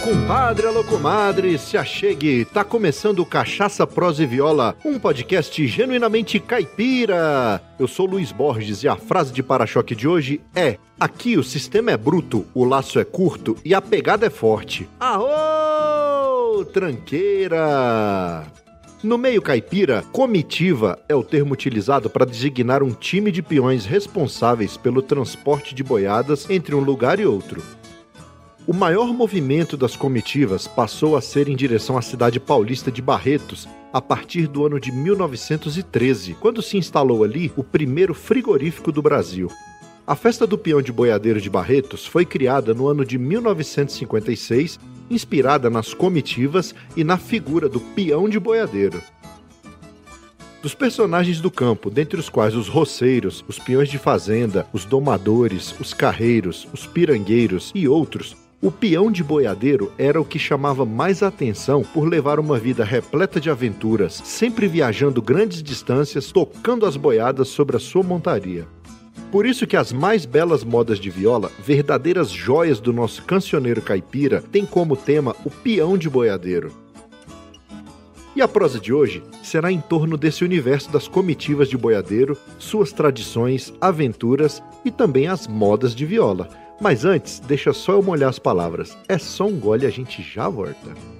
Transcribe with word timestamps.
compadre, 0.00 0.66
alô 0.66 0.82
comadre, 0.82 1.58
se 1.58 1.76
achegue. 1.76 2.44
Tá 2.46 2.64
começando 2.64 3.24
Cachaça, 3.24 3.86
Prosa 3.86 4.22
e 4.22 4.26
Viola, 4.26 4.74
um 4.84 4.98
podcast 4.98 5.66
genuinamente 5.66 6.40
caipira. 6.40 7.60
Eu 7.78 7.86
sou 7.86 8.06
Luiz 8.06 8.32
Borges 8.32 8.82
e 8.82 8.88
a 8.88 8.96
frase 8.96 9.32
de 9.32 9.42
para-choque 9.42 9.94
de 9.94 10.08
hoje 10.08 10.40
é: 10.54 10.78
Aqui 10.98 11.36
o 11.36 11.44
sistema 11.44 11.90
é 11.90 11.96
bruto, 11.96 12.46
o 12.54 12.64
laço 12.64 12.98
é 12.98 13.04
curto 13.04 13.56
e 13.64 13.74
a 13.74 13.82
pegada 13.82 14.26
é 14.26 14.30
forte. 14.30 14.88
Aô, 14.98 16.64
tranqueira! 16.64 18.44
No 19.02 19.16
meio 19.16 19.40
caipira, 19.40 20.04
comitiva 20.12 20.98
é 21.08 21.14
o 21.14 21.22
termo 21.22 21.54
utilizado 21.54 22.10
para 22.10 22.26
designar 22.26 22.82
um 22.82 22.90
time 22.90 23.30
de 23.30 23.42
peões 23.42 23.86
responsáveis 23.86 24.76
pelo 24.76 25.00
transporte 25.00 25.74
de 25.74 25.82
boiadas 25.82 26.48
entre 26.50 26.74
um 26.74 26.80
lugar 26.80 27.18
e 27.18 27.24
outro. 27.24 27.62
O 28.70 28.72
maior 28.72 29.12
movimento 29.12 29.76
das 29.76 29.96
comitivas 29.96 30.68
passou 30.68 31.16
a 31.16 31.20
ser 31.20 31.48
em 31.48 31.56
direção 31.56 31.98
à 31.98 32.02
cidade 32.02 32.38
paulista 32.38 32.88
de 32.88 33.02
Barretos, 33.02 33.68
a 33.92 34.00
partir 34.00 34.46
do 34.46 34.64
ano 34.64 34.78
de 34.78 34.92
1913, 34.92 36.34
quando 36.34 36.62
se 36.62 36.78
instalou 36.78 37.24
ali 37.24 37.52
o 37.56 37.64
primeiro 37.64 38.14
frigorífico 38.14 38.92
do 38.92 39.02
Brasil. 39.02 39.50
A 40.06 40.14
festa 40.14 40.46
do 40.46 40.56
peão 40.56 40.80
de 40.80 40.92
boiadeiro 40.92 41.40
de 41.40 41.50
Barretos 41.50 42.06
foi 42.06 42.24
criada 42.24 42.72
no 42.72 42.86
ano 42.86 43.04
de 43.04 43.18
1956, 43.18 44.78
inspirada 45.10 45.68
nas 45.68 45.92
comitivas 45.92 46.72
e 46.96 47.02
na 47.02 47.18
figura 47.18 47.68
do 47.68 47.80
peão 47.80 48.28
de 48.28 48.38
boiadeiro. 48.38 49.02
Dos 50.62 50.74
personagens 50.74 51.40
do 51.40 51.50
campo, 51.50 51.90
dentre 51.90 52.20
os 52.20 52.28
quais 52.28 52.54
os 52.54 52.68
roceiros, 52.68 53.44
os 53.48 53.58
peões 53.58 53.88
de 53.88 53.98
fazenda, 53.98 54.64
os 54.72 54.84
domadores, 54.84 55.74
os 55.80 55.92
carreiros, 55.92 56.68
os 56.72 56.86
pirangueiros 56.86 57.72
e 57.74 57.88
outros, 57.88 58.36
o 58.62 58.70
peão 58.70 59.10
de 59.10 59.24
boiadeiro 59.24 59.90
era 59.96 60.20
o 60.20 60.24
que 60.24 60.38
chamava 60.38 60.84
mais 60.84 61.22
atenção 61.22 61.82
por 61.82 62.06
levar 62.06 62.38
uma 62.38 62.58
vida 62.58 62.84
repleta 62.84 63.40
de 63.40 63.48
aventuras, 63.48 64.20
sempre 64.22 64.68
viajando 64.68 65.22
grandes 65.22 65.62
distâncias, 65.62 66.30
tocando 66.30 66.84
as 66.84 66.94
boiadas 66.94 67.48
sobre 67.48 67.76
a 67.76 67.80
sua 67.80 68.02
montaria. 68.02 68.68
Por 69.32 69.46
isso 69.46 69.66
que 69.66 69.76
as 69.76 69.92
mais 69.92 70.26
belas 70.26 70.62
modas 70.62 70.98
de 70.98 71.08
viola, 71.08 71.50
verdadeiras 71.64 72.30
joias 72.30 72.80
do 72.80 72.92
nosso 72.92 73.22
cancioneiro 73.22 73.80
caipira, 73.80 74.42
têm 74.52 74.66
como 74.66 74.94
tema 74.94 75.34
o 75.42 75.50
peão 75.50 75.96
de 75.96 76.10
boiadeiro. 76.10 76.70
E 78.36 78.42
a 78.42 78.48
prosa 78.48 78.78
de 78.78 78.92
hoje 78.92 79.22
será 79.42 79.72
em 79.72 79.80
torno 79.80 80.16
desse 80.16 80.44
universo 80.44 80.92
das 80.92 81.08
comitivas 81.08 81.68
de 81.68 81.78
boiadeiro, 81.78 82.36
suas 82.58 82.92
tradições, 82.92 83.72
aventuras 83.80 84.62
e 84.84 84.90
também 84.90 85.28
as 85.28 85.46
modas 85.46 85.94
de 85.94 86.04
viola. 86.04 86.48
Mas 86.80 87.04
antes, 87.04 87.40
deixa 87.40 87.74
só 87.74 87.92
eu 87.92 88.02
molhar 88.02 88.30
as 88.30 88.38
palavras. 88.38 88.96
É 89.06 89.18
só 89.18 89.46
um 89.46 89.60
gole 89.60 89.84
e 89.84 89.86
a 89.86 89.90
gente 89.90 90.22
já 90.22 90.48
volta. 90.48 91.19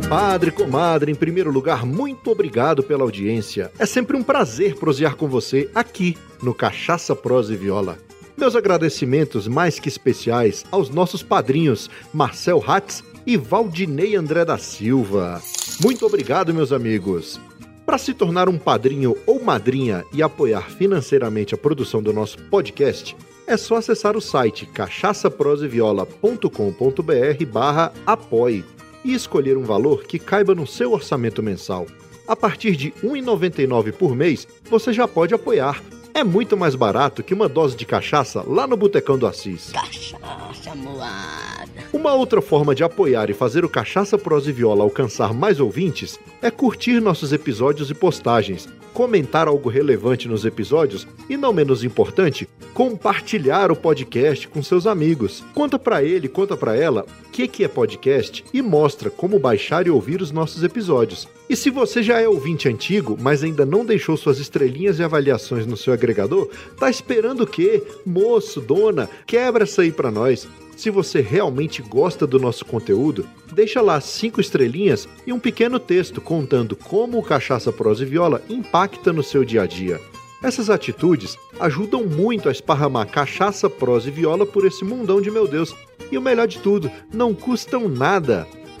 Compadre, 0.00 0.52
comadre, 0.52 1.10
em 1.10 1.14
primeiro 1.14 1.50
lugar, 1.50 1.84
muito 1.84 2.30
obrigado 2.30 2.84
pela 2.84 3.02
audiência. 3.02 3.72
É 3.80 3.84
sempre 3.84 4.16
um 4.16 4.22
prazer 4.22 4.76
prosear 4.76 5.16
com 5.16 5.26
você 5.26 5.68
aqui 5.74 6.16
no 6.40 6.54
Cachaça, 6.54 7.16
Prosa 7.16 7.52
e 7.52 7.56
Viola. 7.56 7.98
Meus 8.36 8.54
agradecimentos 8.54 9.48
mais 9.48 9.80
que 9.80 9.88
especiais 9.88 10.64
aos 10.70 10.88
nossos 10.88 11.24
padrinhos 11.24 11.90
Marcel 12.14 12.62
Hatz 12.64 13.02
e 13.26 13.36
Valdinei 13.36 14.14
André 14.14 14.44
da 14.44 14.56
Silva. 14.56 15.42
Muito 15.82 16.06
obrigado, 16.06 16.54
meus 16.54 16.70
amigos. 16.70 17.40
Para 17.84 17.98
se 17.98 18.14
tornar 18.14 18.48
um 18.48 18.56
padrinho 18.56 19.16
ou 19.26 19.42
madrinha 19.42 20.04
e 20.12 20.22
apoiar 20.22 20.70
financeiramente 20.70 21.56
a 21.56 21.58
produção 21.58 22.00
do 22.00 22.12
nosso 22.12 22.38
podcast, 22.44 23.16
é 23.48 23.56
só 23.56 23.74
acessar 23.74 24.16
o 24.16 24.20
site 24.20 24.64
cachaçaproseviola.com.br 24.66 27.44
barra 27.50 27.92
apoie 28.06 28.64
e 29.04 29.14
escolher 29.14 29.56
um 29.56 29.62
valor 29.62 30.04
que 30.04 30.18
caiba 30.18 30.54
no 30.54 30.66
seu 30.66 30.92
orçamento 30.92 31.42
mensal. 31.42 31.86
A 32.26 32.36
partir 32.36 32.76
de 32.76 32.88
R$ 33.02 33.08
1,99 33.08 33.92
por 33.92 34.14
mês, 34.14 34.46
você 34.68 34.92
já 34.92 35.08
pode 35.08 35.34
apoiar. 35.34 35.82
É 36.18 36.24
muito 36.24 36.56
mais 36.56 36.74
barato 36.74 37.22
que 37.22 37.32
uma 37.32 37.48
dose 37.48 37.76
de 37.76 37.86
cachaça 37.86 38.42
lá 38.44 38.66
no 38.66 38.76
Botecão 38.76 39.16
do 39.16 39.24
Assis. 39.24 39.70
Cachaça 39.70 40.74
moada. 40.74 41.70
Uma 41.92 42.12
outra 42.12 42.42
forma 42.42 42.74
de 42.74 42.82
apoiar 42.82 43.30
e 43.30 43.34
fazer 43.34 43.64
o 43.64 43.68
Cachaça 43.68 44.18
Prosa 44.18 44.50
e 44.50 44.52
Viola 44.52 44.82
alcançar 44.82 45.32
mais 45.32 45.60
ouvintes 45.60 46.18
é 46.42 46.50
curtir 46.50 47.00
nossos 47.00 47.32
episódios 47.32 47.88
e 47.88 47.94
postagens, 47.94 48.68
comentar 48.92 49.46
algo 49.46 49.68
relevante 49.68 50.26
nos 50.26 50.44
episódios 50.44 51.06
e, 51.30 51.36
não 51.36 51.52
menos 51.52 51.84
importante, 51.84 52.48
compartilhar 52.74 53.70
o 53.70 53.76
podcast 53.76 54.48
com 54.48 54.60
seus 54.60 54.88
amigos. 54.88 55.44
Conta 55.54 55.78
para 55.78 56.02
ele, 56.02 56.26
conta 56.26 56.56
para 56.56 56.74
ela 56.74 57.06
o 57.28 57.30
que, 57.30 57.46
que 57.46 57.62
é 57.62 57.68
podcast 57.68 58.44
e 58.52 58.60
mostra 58.60 59.08
como 59.08 59.38
baixar 59.38 59.86
e 59.86 59.90
ouvir 59.90 60.20
os 60.20 60.32
nossos 60.32 60.64
episódios. 60.64 61.28
E 61.48 61.56
se 61.56 61.70
você 61.70 62.02
já 62.02 62.20
é 62.20 62.28
ouvinte 62.28 62.68
antigo, 62.68 63.16
mas 63.18 63.42
ainda 63.42 63.64
não 63.64 63.84
deixou 63.84 64.16
suas 64.16 64.38
estrelinhas 64.38 64.98
e 64.98 65.02
avaliações 65.02 65.66
no 65.66 65.76
seu 65.76 65.92
agregador, 65.92 66.48
tá 66.78 66.90
esperando 66.90 67.44
o 67.44 67.46
quê? 67.46 67.82
Moço, 68.04 68.60
dona, 68.60 69.08
quebra 69.26 69.64
essa 69.64 69.82
aí 69.82 69.90
para 69.90 70.10
nós. 70.10 70.46
Se 70.76 70.90
você 70.90 71.20
realmente 71.20 71.82
gosta 71.82 72.26
do 72.26 72.38
nosso 72.38 72.64
conteúdo, 72.64 73.26
deixa 73.52 73.80
lá 73.80 74.00
cinco 74.00 74.40
estrelinhas 74.40 75.08
e 75.26 75.32
um 75.32 75.40
pequeno 75.40 75.80
texto 75.80 76.20
contando 76.20 76.76
como 76.76 77.18
o 77.18 77.22
Cachaça 77.22 77.72
Prosa 77.72 78.04
e 78.04 78.06
Viola 78.06 78.42
impacta 78.48 79.12
no 79.12 79.22
seu 79.22 79.44
dia 79.44 79.62
a 79.62 79.66
dia. 79.66 80.00
Essas 80.42 80.70
atitudes 80.70 81.36
ajudam 81.58 82.04
muito 82.04 82.48
a 82.48 82.52
esparramar 82.52 83.08
cachaça, 83.08 83.68
prosa 83.68 84.08
e 84.08 84.12
viola 84.12 84.46
por 84.46 84.64
esse 84.64 84.84
mundão 84.84 85.20
de 85.20 85.30
meu 85.30 85.48
Deus. 85.48 85.74
E 86.12 86.16
o 86.16 86.22
melhor 86.22 86.46
de 86.46 86.60
tudo, 86.60 86.90
não 87.12 87.34
custam 87.34 87.88
nada. 87.88 88.46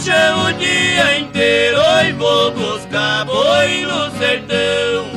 Corto 0.00 0.48
o 0.48 0.52
dia 0.54 1.18
inteiro 1.18 1.78
e 2.08 2.12
vou 2.12 2.52
buscar 2.52 3.26
boi 3.26 3.82
no 3.82 4.10
sertão, 4.18 5.10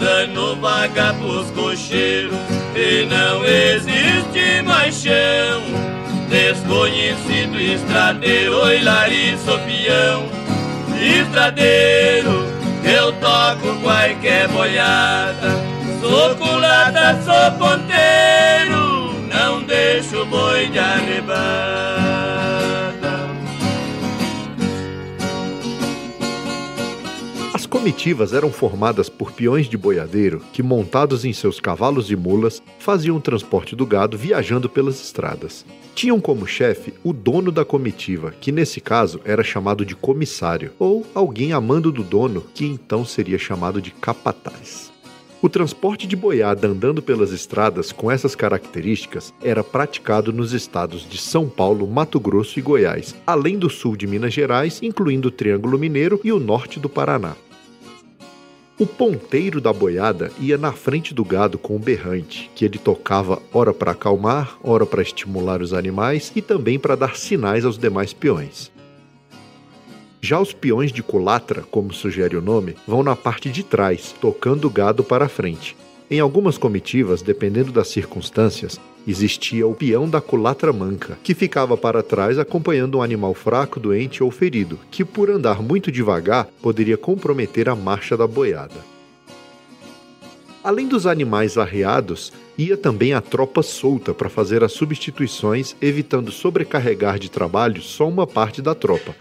dando 0.00 0.60
vaga 0.60 1.14
pros 1.14 1.48
cocheiros 1.52 2.34
e 2.74 3.06
não 3.06 3.44
existe 3.44 4.62
mais 4.64 4.96
chão. 4.96 5.62
Desconhecido 6.28 7.60
estradeiro, 7.60 8.64
oi 8.64 8.82
lariço 8.82 9.60
peão, 9.64 10.28
estradeiro 11.00 12.48
eu 12.82 13.12
toco 13.20 13.80
qualquer 13.80 14.48
boiada. 14.48 15.50
Sou 16.00 16.34
culata, 16.34 17.16
sou 17.24 17.52
ponteiro, 17.58 19.14
não 19.32 19.62
deixo 19.62 20.24
boi 20.26 20.66
de 20.66 20.80
arrebata. 20.80 21.95
Comitivas 27.86 28.32
eram 28.32 28.50
formadas 28.50 29.08
por 29.08 29.30
peões 29.30 29.68
de 29.68 29.76
boiadeiro 29.76 30.42
que, 30.52 30.60
montados 30.60 31.24
em 31.24 31.32
seus 31.32 31.60
cavalos 31.60 32.10
e 32.10 32.16
mulas, 32.16 32.60
faziam 32.80 33.16
o 33.16 33.20
transporte 33.20 33.76
do 33.76 33.86
gado 33.86 34.18
viajando 34.18 34.68
pelas 34.68 35.00
estradas. 35.00 35.64
Tinham 35.94 36.20
como 36.20 36.48
chefe 36.48 36.92
o 37.04 37.12
dono 37.12 37.52
da 37.52 37.64
comitiva, 37.64 38.34
que 38.40 38.50
nesse 38.50 38.80
caso 38.80 39.20
era 39.24 39.44
chamado 39.44 39.86
de 39.86 39.94
comissário, 39.94 40.72
ou 40.80 41.06
alguém 41.14 41.52
a 41.52 41.60
mando 41.60 41.92
do 41.92 42.02
dono, 42.02 42.42
que 42.52 42.66
então 42.66 43.04
seria 43.04 43.38
chamado 43.38 43.80
de 43.80 43.92
capataz. 43.92 44.90
O 45.40 45.48
transporte 45.48 46.08
de 46.08 46.16
boiada 46.16 46.66
andando 46.66 47.00
pelas 47.00 47.30
estradas 47.30 47.92
com 47.92 48.10
essas 48.10 48.34
características 48.34 49.32
era 49.40 49.62
praticado 49.62 50.32
nos 50.32 50.52
estados 50.52 51.08
de 51.08 51.18
São 51.18 51.48
Paulo, 51.48 51.86
Mato 51.86 52.18
Grosso 52.18 52.58
e 52.58 52.62
Goiás, 52.62 53.14
além 53.24 53.56
do 53.56 53.70
sul 53.70 53.96
de 53.96 54.08
Minas 54.08 54.34
Gerais, 54.34 54.80
incluindo 54.82 55.28
o 55.28 55.30
Triângulo 55.30 55.78
Mineiro 55.78 56.20
e 56.24 56.32
o 56.32 56.40
norte 56.40 56.80
do 56.80 56.88
Paraná. 56.88 57.36
O 58.78 58.84
ponteiro 58.84 59.58
da 59.58 59.72
boiada 59.72 60.30
ia 60.38 60.58
na 60.58 60.70
frente 60.70 61.14
do 61.14 61.24
gado 61.24 61.56
com 61.56 61.76
o 61.76 61.78
berrante, 61.78 62.50
que 62.54 62.62
ele 62.62 62.76
tocava 62.76 63.40
ora 63.50 63.72
para 63.72 63.92
acalmar, 63.92 64.58
ora 64.62 64.84
para 64.84 65.00
estimular 65.00 65.62
os 65.62 65.72
animais 65.72 66.30
e 66.36 66.42
também 66.42 66.78
para 66.78 66.94
dar 66.94 67.16
sinais 67.16 67.64
aos 67.64 67.78
demais 67.78 68.12
peões. 68.12 68.70
Já 70.20 70.38
os 70.38 70.52
peões 70.52 70.92
de 70.92 71.02
culatra, 71.02 71.62
como 71.70 71.90
sugere 71.94 72.36
o 72.36 72.42
nome, 72.42 72.76
vão 72.86 73.02
na 73.02 73.16
parte 73.16 73.50
de 73.50 73.62
trás, 73.62 74.14
tocando 74.20 74.66
o 74.66 74.70
gado 74.70 75.02
para 75.02 75.24
a 75.24 75.28
frente. 75.28 75.74
Em 76.10 76.20
algumas 76.20 76.58
comitivas, 76.58 77.22
dependendo 77.22 77.72
das 77.72 77.88
circunstâncias, 77.88 78.78
existia 79.06 79.66
o 79.66 79.74
peão 79.74 80.08
da 80.08 80.20
culatra 80.20 80.72
manca, 80.72 81.18
que 81.22 81.34
ficava 81.34 81.76
para 81.76 82.02
trás 82.02 82.38
acompanhando 82.38 82.98
um 82.98 83.02
animal 83.02 83.34
fraco, 83.34 83.78
doente 83.78 84.22
ou 84.22 84.30
ferido, 84.30 84.78
que 84.90 85.04
por 85.04 85.30
andar 85.30 85.62
muito 85.62 85.92
devagar 85.92 86.48
poderia 86.60 86.96
comprometer 86.96 87.68
a 87.68 87.76
marcha 87.76 88.16
da 88.16 88.26
boiada. 88.26 88.96
Além 90.62 90.88
dos 90.88 91.06
animais 91.06 91.56
arreados, 91.56 92.32
ia 92.58 92.76
também 92.76 93.12
a 93.12 93.20
tropa 93.20 93.62
solta 93.62 94.12
para 94.12 94.28
fazer 94.28 94.64
as 94.64 94.72
substituições, 94.72 95.76
evitando 95.80 96.32
sobrecarregar 96.32 97.18
de 97.20 97.30
trabalho 97.30 97.80
só 97.80 98.08
uma 98.08 98.26
parte 98.26 98.60
da 98.60 98.74
tropa. 98.74 99.14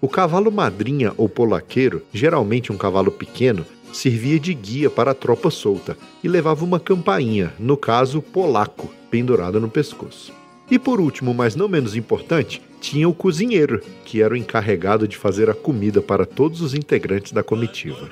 O 0.00 0.08
cavalo 0.08 0.52
madrinha 0.52 1.12
ou 1.16 1.28
polaqueiro, 1.28 2.02
geralmente 2.12 2.70
um 2.70 2.76
cavalo 2.76 3.10
pequeno, 3.10 3.66
servia 3.94 4.38
de 4.40 4.52
guia 4.52 4.90
para 4.90 5.12
a 5.12 5.14
tropa 5.14 5.50
solta 5.50 5.96
e 6.22 6.28
levava 6.28 6.64
uma 6.64 6.80
campainha, 6.80 7.52
no 7.58 7.76
caso 7.76 8.20
polaco, 8.20 8.92
pendurada 9.10 9.60
no 9.60 9.68
pescoço. 9.68 10.32
E 10.70 10.78
por 10.78 11.00
último, 11.00 11.32
mas 11.32 11.54
não 11.54 11.68
menos 11.68 11.94
importante, 11.94 12.60
tinha 12.80 13.08
o 13.08 13.14
cozinheiro, 13.14 13.80
que 14.04 14.22
era 14.22 14.34
o 14.34 14.36
encarregado 14.36 15.06
de 15.06 15.16
fazer 15.16 15.48
a 15.48 15.54
comida 15.54 16.02
para 16.02 16.26
todos 16.26 16.60
os 16.60 16.74
integrantes 16.74 17.32
da 17.32 17.42
comitiva. 17.42 18.10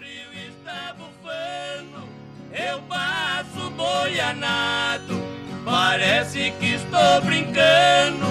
Parece 5.64 6.52
que 6.58 6.74
estou 6.74 7.22
brincando 7.24 8.26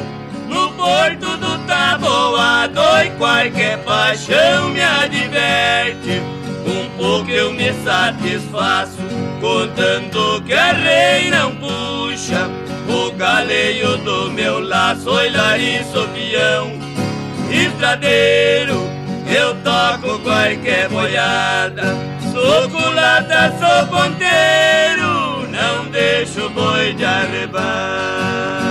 no 0.48 0.72
porto 0.74 1.38
do 1.38 1.66
taboado 1.66 2.82
e 3.06 3.10
qualquer 3.18 3.84
paixão 3.84 4.70
me 4.70 4.82
adverte 4.82 6.41
um 6.72 6.90
pouco 6.98 7.30
eu 7.30 7.52
me 7.54 7.74
satisfaço, 7.84 8.98
contando 9.40 10.42
que 10.44 10.54
a 10.54 10.72
rei 10.72 11.30
não 11.30 11.56
puxa 11.56 12.50
o 12.88 13.12
galeio 13.12 13.98
do 13.98 14.32
meu 14.32 14.60
laço, 14.60 15.10
olha 15.10 15.84
sou 15.92 16.08
peão, 16.10 16.72
estradeiro, 17.52 18.90
eu 19.28 19.56
toco 19.64 20.20
qualquer 20.20 20.90
boiada, 20.90 21.84
sou 22.32 22.70
culata, 22.70 23.54
sou 23.60 23.88
ponteiro, 23.88 25.48
não 25.50 25.86
deixo 25.92 26.50
boi 26.50 26.94
de 26.94 27.06
arrebada. 27.06 28.71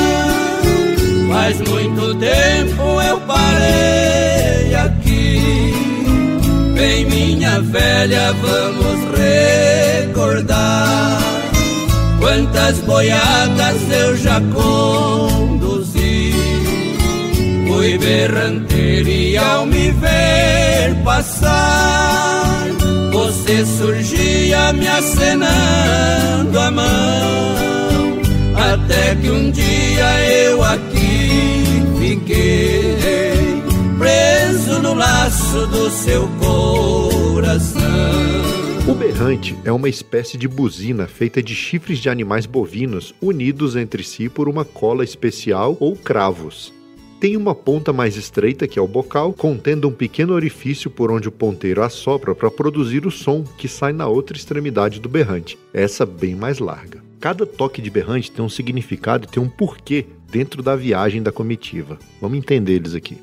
Faz 1.51 1.69
muito 1.69 2.15
tempo 2.15 3.01
eu 3.01 3.19
parei 3.27 4.73
aqui. 4.73 5.73
Vem 6.73 7.05
minha 7.07 7.59
velha, 7.59 8.31
vamos 8.31 9.19
recordar 10.07 11.19
quantas 12.19 12.77
boiadas 12.79 13.81
eu 13.91 14.15
já 14.15 14.39
conduzi. 14.53 16.31
Fui 17.67 17.97
berranteiro 17.97 19.09
e 19.09 19.37
ao 19.37 19.65
me 19.65 19.91
ver 19.91 20.95
passar, 21.03 22.65
você 23.11 23.65
surgia 23.65 24.71
me 24.71 24.87
acenando 24.87 26.57
a 26.57 26.71
mão. 26.71 27.51
Até 28.55 29.15
que 29.15 29.29
um 29.29 29.51
dia 29.51 30.29
eu 30.29 30.63
aqui 30.63 31.00
fiquei 32.11 33.63
preso 33.97 34.81
no 34.81 34.93
laço 34.93 35.65
do 35.67 35.89
seu 35.89 36.27
coração. 36.39 37.81
O 38.87 38.93
berrante 38.93 39.55
é 39.63 39.71
uma 39.71 39.87
espécie 39.87 40.37
de 40.37 40.47
buzina 40.47 41.07
feita 41.07 41.41
de 41.41 41.55
chifres 41.55 41.99
de 41.99 42.09
animais 42.09 42.45
bovinos 42.45 43.13
unidos 43.21 43.77
entre 43.77 44.03
si 44.03 44.27
por 44.27 44.49
uma 44.49 44.65
cola 44.65 45.03
especial 45.05 45.77
ou 45.79 45.95
cravos. 45.95 46.73
Tem 47.21 47.37
uma 47.37 47.53
ponta 47.53 47.93
mais 47.93 48.17
estreita, 48.17 48.67
que 48.67 48.79
é 48.79 48.81
o 48.81 48.87
bocal, 48.87 49.31
contendo 49.31 49.87
um 49.87 49.91
pequeno 49.91 50.33
orifício 50.33 50.89
por 50.89 51.11
onde 51.11 51.27
o 51.27 51.31
ponteiro 51.31 51.83
assopra 51.83 52.33
para 52.33 52.49
produzir 52.49 53.05
o 53.05 53.11
som 53.11 53.43
que 53.43 53.67
sai 53.67 53.93
na 53.93 54.07
outra 54.07 54.35
extremidade 54.35 54.99
do 54.99 55.07
berrante, 55.07 55.55
essa 55.71 56.03
bem 56.03 56.33
mais 56.33 56.57
larga. 56.57 57.03
Cada 57.19 57.45
toque 57.45 57.79
de 57.79 57.91
berrante 57.91 58.31
tem 58.31 58.43
um 58.43 58.49
significado 58.49 59.27
e 59.27 59.31
tem 59.31 59.43
um 59.43 59.47
porquê 59.47 60.07
dentro 60.31 60.63
da 60.63 60.75
viagem 60.75 61.21
da 61.21 61.31
comitiva. 61.31 61.99
Vamos 62.19 62.39
entender 62.39 62.73
eles 62.73 62.95
aqui. 62.95 63.19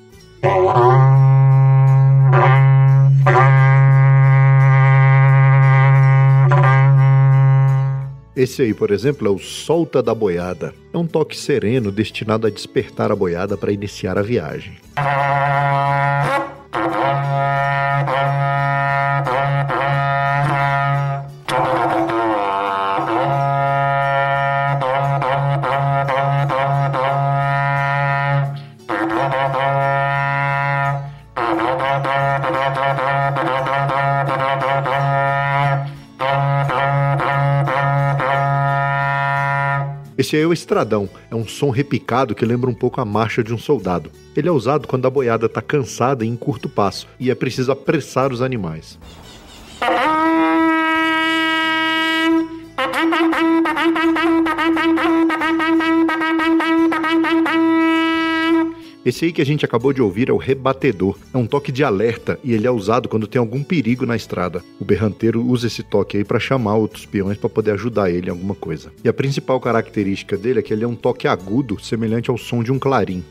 Esse 8.39 8.63
aí, 8.63 8.73
por 8.73 8.93
exemplo, 8.93 9.27
é 9.27 9.31
o 9.33 9.39
Solta 9.41 10.01
da 10.01 10.15
Boiada. 10.15 10.73
É 10.95 10.97
um 10.97 11.09
toque 11.09 11.37
sereno 11.37 11.91
destinado 11.91 12.47
a 12.47 12.51
despertar 12.51 13.11
a 13.11 13.17
boiada 13.17 13.57
para 13.57 13.73
iniciar 13.73 14.17
a 14.17 14.23
viagem. 14.23 14.77
Esse 40.19 40.37
é 40.37 40.45
o 40.45 40.53
estradão, 40.53 41.09
é 41.31 41.35
um 41.37 41.47
som 41.47 41.71
repicado 41.71 42.35
que 42.35 42.45
lembra 42.45 42.69
um 42.69 42.75
pouco 42.75 43.01
a 43.01 43.05
marcha 43.05 43.41
de 43.41 43.55
um 43.55 43.59
soldado. 43.59 44.11
Ele 44.37 44.49
é 44.49 44.51
usado 44.51 44.89
quando 44.89 45.07
a 45.07 45.11
boiada 45.11 45.47
está 45.47 45.63
cansada 45.63 46.25
e 46.25 46.29
em 46.29 46.35
curto 46.35 46.69
passo, 46.69 47.07
e 47.21 47.31
é 47.31 47.37
preciso 47.37 47.71
apressar 47.71 48.33
os 48.33 48.43
animais. 48.43 48.99
Esse 59.09 59.25
aí 59.25 59.33
que 59.33 59.41
a 59.41 59.47
gente 59.47 59.65
acabou 59.65 59.91
de 59.91 60.03
ouvir 60.03 60.29
é 60.29 60.33
o 60.35 60.37
rebatedor. 60.37 61.17
É 61.33 61.39
um 61.39 61.47
toque 61.47 61.73
de 61.73 61.83
alerta 61.83 62.39
e 62.45 62.53
ele 62.53 62.67
é 62.67 62.71
usado 62.71 63.09
quando 63.09 63.27
tem 63.27 63.41
algum 63.41 63.65
perigo 63.65 64.05
na 64.05 64.15
estrada. 64.15 64.63
O 64.79 64.85
berranteiro 64.85 65.43
usa 65.43 65.67
esse 65.67 65.83
toque 65.83 66.19
aí 66.19 66.25
para 66.25 66.39
chamar 66.39 66.75
outros 66.75 67.07
peões 67.07 67.39
para 67.39 67.49
poder 67.49 67.71
ajudar 67.71 68.11
ele 68.11 68.27
em 68.27 68.31
alguma 68.31 68.55
coisa. 68.55 68.93
E 69.03 69.09
a 69.09 69.13
principal 69.15 69.59
característica 69.61 70.37
dele 70.37 70.59
é 70.59 70.63
que 70.63 70.75
ele 70.75 70.85
é 70.85 70.87
um 70.87 70.95
toque 70.95 71.27
agudo, 71.27 71.83
semelhante 71.83 72.29
ao 72.29 72.37
som 72.37 72.63
de 72.63 72.71
um 72.71 72.79
clarim. 72.79 73.25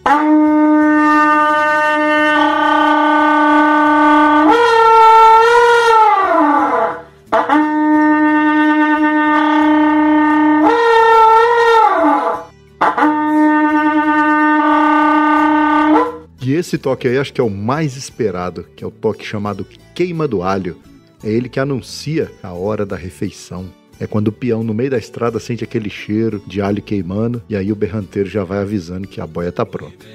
Esse 16.67 16.77
toque 16.77 17.07
aí 17.07 17.17
acho 17.17 17.33
que 17.33 17.39
é 17.39 17.43
o 17.43 17.49
mais 17.49 17.95
esperado, 17.95 18.65
que 18.75 18.83
é 18.83 18.87
o 18.87 18.91
toque 18.91 19.25
chamado 19.25 19.65
queima 19.95 20.27
do 20.27 20.43
alho. 20.43 20.77
É 21.23 21.29
ele 21.29 21.47
que 21.47 21.59
anuncia 21.59 22.29
a 22.43 22.51
hora 22.51 22.85
da 22.85 22.95
refeição. 22.95 23.69
É 23.99 24.05
quando 24.05 24.27
o 24.27 24.31
peão 24.31 24.63
no 24.63 24.73
meio 24.73 24.91
da 24.91 24.97
estrada 24.97 25.39
sente 25.39 25.63
aquele 25.63 25.89
cheiro 25.89 26.43
de 26.45 26.61
alho 26.61 26.81
queimando 26.81 27.41
e 27.49 27.55
aí 27.55 27.71
o 27.71 27.75
berranteiro 27.75 28.29
já 28.29 28.43
vai 28.43 28.59
avisando 28.59 29.07
que 29.07 29.19
a 29.19 29.25
boia 29.25 29.51
tá 29.51 29.65
pronta. 29.65 30.05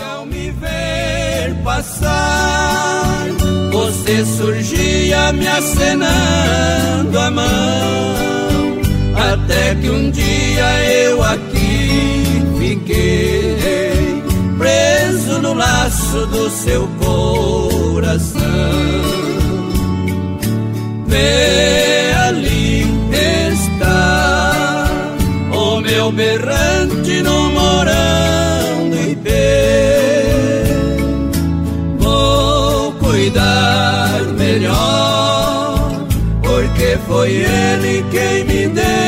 Ao 0.00 0.24
me 0.24 0.50
ver 0.52 1.54
passar, 1.62 3.26
você 3.70 4.24
surgia 4.24 5.32
me 5.32 5.46
acenando 5.46 7.18
a 7.18 7.30
mão, 7.30 8.14
até 9.14 9.74
que 9.74 9.90
um 9.90 10.10
dia 10.10 11.02
eu 11.02 11.22
aqui 11.22 12.42
fiquei 12.58 13.87
no 15.40 15.54
laço 15.54 16.26
do 16.26 16.50
seu 16.50 16.88
coração. 17.00 18.40
Vê 21.06 22.12
ali 22.26 22.86
está 23.12 24.86
o 25.52 25.80
meu 25.80 26.12
berrante 26.12 27.22
no 27.22 27.50
morão 27.50 28.90
do 28.90 29.10
Ipê. 29.10 30.64
Vou 31.98 32.92
cuidar 32.92 34.22
melhor, 34.36 36.06
porque 36.42 36.98
foi 37.06 37.30
ele 37.30 38.04
quem 38.10 38.44
me 38.44 38.68
deu 38.68 39.07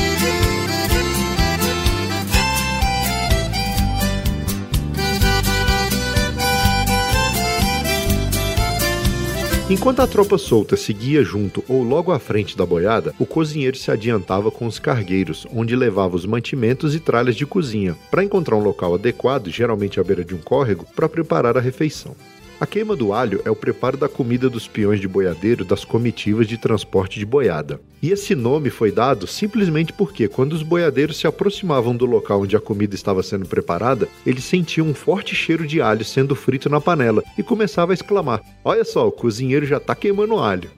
Enquanto 9.71 10.01
a 10.01 10.05
tropa 10.05 10.37
solta 10.37 10.75
seguia 10.75 11.23
junto 11.23 11.63
ou 11.65 11.81
logo 11.81 12.11
à 12.11 12.19
frente 12.19 12.57
da 12.57 12.65
boiada, 12.65 13.15
o 13.17 13.25
cozinheiro 13.25 13.77
se 13.77 13.89
adiantava 13.89 14.51
com 14.51 14.67
os 14.67 14.77
cargueiros, 14.77 15.47
onde 15.55 15.77
levava 15.77 16.13
os 16.13 16.25
mantimentos 16.25 16.93
e 16.93 16.99
tralhas 16.99 17.37
de 17.37 17.45
cozinha, 17.45 17.95
para 18.11 18.21
encontrar 18.21 18.57
um 18.57 18.63
local 18.63 18.95
adequado, 18.95 19.47
geralmente 19.49 19.97
à 19.97 20.03
beira 20.03 20.25
de 20.25 20.35
um 20.35 20.39
córrego, 20.39 20.85
para 20.93 21.07
preparar 21.07 21.55
a 21.55 21.61
refeição. 21.61 22.13
A 22.61 22.67
queima 22.67 22.95
do 22.95 23.11
alho 23.11 23.41
é 23.43 23.49
o 23.49 23.55
preparo 23.55 23.97
da 23.97 24.07
comida 24.07 24.47
dos 24.47 24.67
peões 24.67 24.99
de 24.99 25.07
boiadeiro 25.07 25.65
das 25.65 25.83
comitivas 25.83 26.45
de 26.45 26.59
transporte 26.59 27.17
de 27.17 27.25
boiada. 27.25 27.81
E 28.03 28.11
esse 28.11 28.35
nome 28.35 28.69
foi 28.69 28.91
dado 28.91 29.25
simplesmente 29.25 29.91
porque, 29.91 30.27
quando 30.27 30.53
os 30.53 30.61
boiadeiros 30.61 31.17
se 31.17 31.25
aproximavam 31.25 31.95
do 31.95 32.05
local 32.05 32.43
onde 32.43 32.55
a 32.55 32.61
comida 32.61 32.93
estava 32.93 33.23
sendo 33.23 33.47
preparada, 33.47 34.07
eles 34.23 34.43
sentiam 34.43 34.85
um 34.85 34.93
forte 34.93 35.33
cheiro 35.33 35.65
de 35.65 35.81
alho 35.81 36.05
sendo 36.05 36.35
frito 36.35 36.69
na 36.69 36.79
panela 36.79 37.23
e 37.35 37.41
começavam 37.41 37.93
a 37.93 37.95
exclamar: 37.95 38.43
Olha 38.63 38.85
só, 38.85 39.07
o 39.07 39.11
cozinheiro 39.11 39.65
já 39.65 39.77
está 39.77 39.95
queimando 39.95 40.37
alho. 40.37 40.69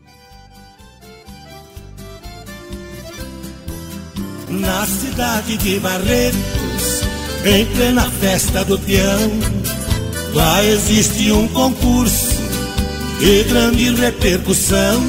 Na 4.49 4.85
cidade 4.85 5.57
de 5.57 5.81
Barretos, 5.81 7.01
em 7.45 7.65
plena 7.75 8.09
festa 8.09 8.63
do 8.63 8.79
peão 8.79 9.73
Lá 10.33 10.63
existe 10.63 11.31
um 11.31 11.47
concurso 11.49 12.41
de 13.19 13.43
grande 13.43 13.93
repercussão. 13.95 15.03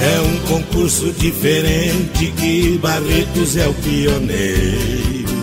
É 0.00 0.20
um 0.20 0.38
concurso 0.48 1.12
diferente 1.12 2.32
que 2.36 2.78
Barretos 2.78 3.56
é 3.56 3.66
o 3.66 3.74
pioneiro. 3.74 5.34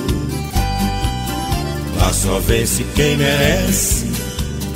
Lá 1.98 2.14
só 2.14 2.40
vence 2.40 2.86
quem 2.96 3.18
merece, 3.18 4.06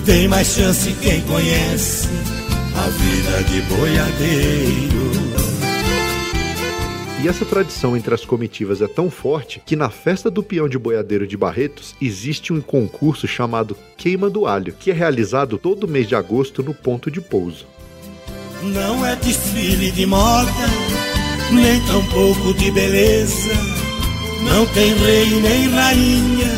tem 0.05 0.27
mais 0.27 0.47
chance 0.47 0.91
quem 1.01 1.21
conhece 1.21 2.07
a 2.75 2.89
vida 2.89 3.43
de 3.43 3.61
boiadeiro. 3.61 5.24
E 7.25 7.27
essa 7.27 7.43
tradição 7.43 7.97
entre 7.97 8.13
as 8.13 8.23
comitivas 8.23 8.83
é 8.83 8.87
tão 8.87 9.09
forte 9.09 9.59
que 9.65 9.75
na 9.75 9.89
festa 9.89 10.29
do 10.29 10.43
peão 10.43 10.69
de 10.69 10.77
boiadeiro 10.77 11.25
de 11.25 11.35
Barretos 11.35 11.95
existe 11.99 12.53
um 12.53 12.61
concurso 12.61 13.27
chamado 13.27 13.75
Queima 13.97 14.29
do 14.29 14.45
Alho, 14.45 14.75
que 14.79 14.91
é 14.91 14.93
realizado 14.93 15.57
todo 15.57 15.87
mês 15.87 16.07
de 16.07 16.13
agosto 16.13 16.61
no 16.61 16.71
ponto 16.71 17.09
de 17.09 17.19
pouso. 17.19 17.65
Não 18.61 19.03
é 19.03 19.15
desfile 19.15 19.89
de 19.89 20.05
moda, 20.05 20.51
nem 21.51 21.81
tampouco 21.87 22.53
de 22.53 22.69
beleza. 22.69 23.53
Não 24.43 24.67
tem 24.67 24.93
rei 24.93 25.41
nem 25.41 25.67
rainha, 25.69 26.51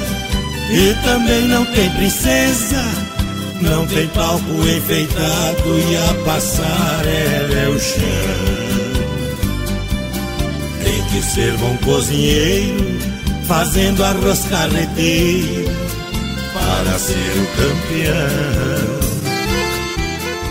e 0.69 0.93
também 1.01 1.47
não 1.47 1.65
tem 1.67 1.89
princesa. 1.91 2.83
Não 3.61 3.87
tem 3.87 4.05
palco 4.09 4.51
enfeitado 4.51 5.79
e 5.89 5.95
a 5.95 6.25
passarela 6.25 7.53
é 7.53 7.69
o 7.69 7.79
chão. 7.79 8.66
Tem 10.87 11.03
que 11.09 11.21
ser 11.21 11.51
bom 11.57 11.75
cozinheiro, 11.83 12.97
fazendo 13.45 14.01
arroz 14.05 14.45
carreteiro, 14.45 15.69
para 16.53 16.97
ser 16.97 17.13
o 17.13 17.45
campeão. 17.57 18.97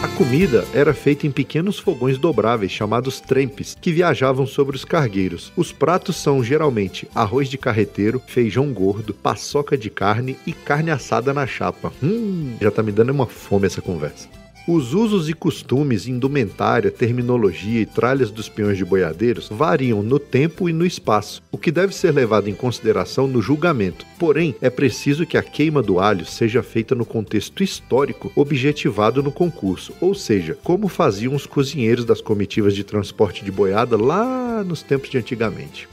A 0.02 0.09
comida 0.09 0.66
era 0.75 0.93
feita 0.93 1.26
em 1.26 1.31
pequenos 1.31 1.78
fogões 1.78 2.19
dobráveis 2.19 2.71
chamados 2.71 3.19
trempes, 3.19 3.75
que 3.81 3.90
viajavam 3.90 4.47
sobre 4.47 4.76
os 4.76 4.85
cargueiros. 4.85 5.50
Os 5.57 5.73
pratos 5.73 6.16
são 6.16 6.45
geralmente 6.45 7.09
arroz 7.14 7.49
de 7.49 7.57
carreteiro, 7.57 8.23
feijão 8.26 8.75
gordo, 8.75 9.14
paçoca 9.14 9.75
de 9.75 9.88
carne 9.88 10.37
e 10.47 10.52
carne 10.52 10.90
assada 10.90 11.33
na 11.33 11.47
chapa. 11.47 11.90
Hum, 12.02 12.57
já 12.61 12.71
tá 12.71 12.83
me 12.83 12.93
dando 12.93 13.09
uma 13.09 13.26
fome 13.26 13.69
essa 13.69 13.81
conversa. 13.81 14.28
Os 14.68 14.94
usos 14.94 15.28
e 15.28 15.32
costumes, 15.32 16.08
indumentária, 16.08 16.90
terminologia 16.90 17.80
e 17.80 17.87
tralhas 17.87 18.32
dos 18.32 18.49
peões 18.49 18.76
de 18.76 18.85
boiadeiros 18.85 19.49
variam 19.49 20.02
no 20.02 20.18
tempo 20.18 20.68
e 20.68 20.73
no 20.73 20.85
espaço, 20.85 21.40
o 21.52 21.56
que 21.56 21.70
deve 21.70 21.94
ser 21.94 22.11
levado 22.11 22.50
em 22.50 22.54
consideração 22.54 23.28
no 23.28 23.40
julgamento. 23.40 24.04
Porém, 24.18 24.56
é 24.61 24.68
preciso 24.68 25.25
que 25.25 25.38
a 25.38 25.42
queima 25.42 25.80
do 25.80 26.00
alho 26.00 26.26
seja 26.26 26.64
feita 26.64 26.96
no 26.96 27.06
contexto 27.06 27.62
histórico 27.62 28.32
objetivado 28.35 29.23
no 29.23 29.30
concurso, 29.30 29.92
ou 30.00 30.16
seja, 30.16 30.58
como 30.64 30.88
faziam 30.88 31.37
os 31.37 31.46
cozinheiros 31.46 32.04
das 32.04 32.20
comitivas 32.20 32.75
de 32.75 32.82
transporte 32.82 33.44
de 33.44 33.52
boiada 33.52 33.96
lá 33.96 34.64
nos 34.64 34.82
tempos 34.82 35.11
de 35.11 35.18
antigamente. 35.18 35.88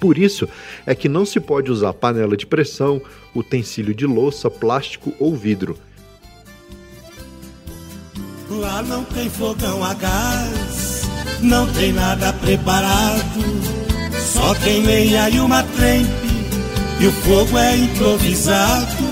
Por 0.00 0.18
isso 0.18 0.48
é 0.84 0.96
que 0.96 1.08
não 1.08 1.24
se 1.24 1.38
pode 1.38 1.70
usar 1.70 1.92
panela 1.92 2.36
de 2.36 2.44
pressão, 2.44 3.00
utensílio 3.32 3.94
de 3.94 4.04
louça, 4.04 4.50
plástico 4.50 5.14
ou 5.20 5.36
vidro. 5.36 5.78
Lá 8.60 8.82
não 8.82 9.04
tem 9.04 9.28
fogão 9.28 9.84
a 9.84 9.92
gás, 9.92 11.02
não 11.42 11.66
tem 11.72 11.92
nada 11.92 12.32
preparado. 12.32 13.44
Só 14.18 14.54
tem 14.54 14.82
lenha 14.82 15.28
e 15.28 15.38
uma 15.40 15.62
trempe, 15.62 16.46
e 16.98 17.06
o 17.06 17.12
fogo 17.12 17.58
é 17.58 17.76
improvisado. 17.76 19.04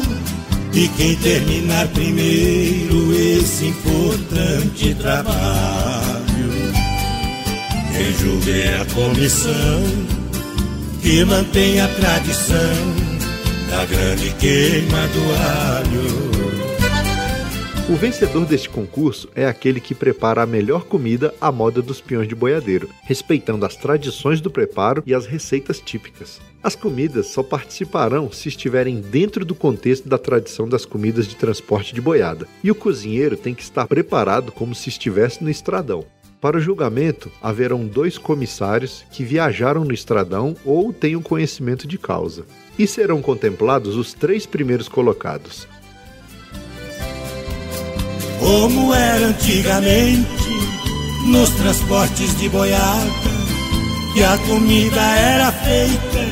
E 0.72 0.88
quem 0.88 1.14
terminar 1.16 1.86
primeiro 1.88 3.14
esse 3.14 3.66
importante 3.66 4.94
trabalho, 4.94 6.72
quem 7.92 8.12
julgue 8.18 8.50
é 8.50 8.80
a 8.80 8.94
comissão 8.94 9.82
que 11.02 11.24
mantém 11.24 11.80
a 11.80 11.88
tradição 11.88 13.04
da 13.70 13.84
grande 13.84 14.34
queima 14.38 15.06
do 15.08 15.22
alho. 15.34 16.33
O 17.86 17.96
vencedor 17.96 18.46
deste 18.46 18.70
concurso 18.70 19.28
é 19.34 19.44
aquele 19.44 19.78
que 19.78 19.94
prepara 19.94 20.42
a 20.42 20.46
melhor 20.46 20.84
comida 20.84 21.34
à 21.38 21.52
moda 21.52 21.82
dos 21.82 22.00
peões 22.00 22.26
de 22.26 22.34
boiadeiro, 22.34 22.88
respeitando 23.02 23.66
as 23.66 23.76
tradições 23.76 24.40
do 24.40 24.50
preparo 24.50 25.02
e 25.04 25.12
as 25.12 25.26
receitas 25.26 25.80
típicas. 25.80 26.40
As 26.62 26.74
comidas 26.74 27.26
só 27.26 27.42
participarão 27.42 28.32
se 28.32 28.48
estiverem 28.48 29.02
dentro 29.02 29.44
do 29.44 29.54
contexto 29.54 30.08
da 30.08 30.16
tradição 30.16 30.66
das 30.66 30.86
comidas 30.86 31.28
de 31.28 31.36
transporte 31.36 31.94
de 31.94 32.00
boiada, 32.00 32.48
e 32.62 32.70
o 32.70 32.74
cozinheiro 32.74 33.36
tem 33.36 33.54
que 33.54 33.62
estar 33.62 33.86
preparado 33.86 34.50
como 34.50 34.74
se 34.74 34.88
estivesse 34.88 35.44
no 35.44 35.50
estradão. 35.50 36.06
Para 36.40 36.56
o 36.56 36.60
julgamento, 36.60 37.30
haverão 37.42 37.86
dois 37.86 38.16
comissários 38.16 39.04
que 39.12 39.24
viajaram 39.24 39.84
no 39.84 39.92
estradão 39.92 40.56
ou 40.64 40.90
tenham 40.90 41.20
conhecimento 41.20 41.86
de 41.86 41.98
causa. 41.98 42.46
E 42.78 42.86
serão 42.86 43.20
contemplados 43.20 43.94
os 43.94 44.14
três 44.14 44.46
primeiros 44.46 44.88
colocados, 44.88 45.68
como 48.44 48.94
era 48.94 49.28
antigamente 49.28 50.50
nos 51.24 51.48
transportes 51.50 52.36
de 52.38 52.50
boiada, 52.50 53.10
que 54.12 54.22
a 54.22 54.36
comida 54.46 55.00
era 55.00 55.50
feita 55.50 56.28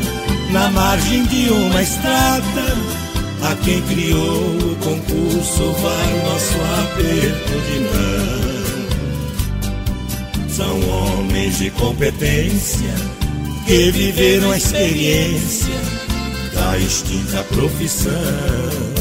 na 0.51 0.71
margem 0.71 1.25
de 1.25 1.51
uma 1.51 1.83
estrada. 1.83 2.93
A 3.43 3.57
quem 3.65 3.81
criou 3.83 4.21
o 4.21 4.77
concurso 4.77 5.73
vai 5.73 6.23
nosso 6.23 6.55
aperto 6.83 7.61
de 7.67 7.81
mão. 7.91 8.43
São 10.49 10.79
homens 10.91 11.59
de 11.59 11.71
competência 11.71 12.95
que 13.67 13.91
viveram 13.91 14.53
a 14.53 14.57
experiência 14.59 15.75
da 16.55 16.79
extinta 16.79 17.43
profissão. 17.45 18.92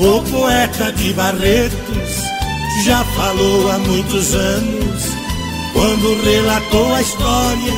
O 0.00 0.22
poeta 0.22 0.90
de 0.92 1.12
Barretos 1.12 2.22
já 2.86 3.04
falou 3.04 3.70
há 3.70 3.78
muitos 3.80 4.34
anos, 4.34 5.04
quando 5.74 6.22
relatou 6.24 6.94
a 6.94 7.02
história 7.02 7.74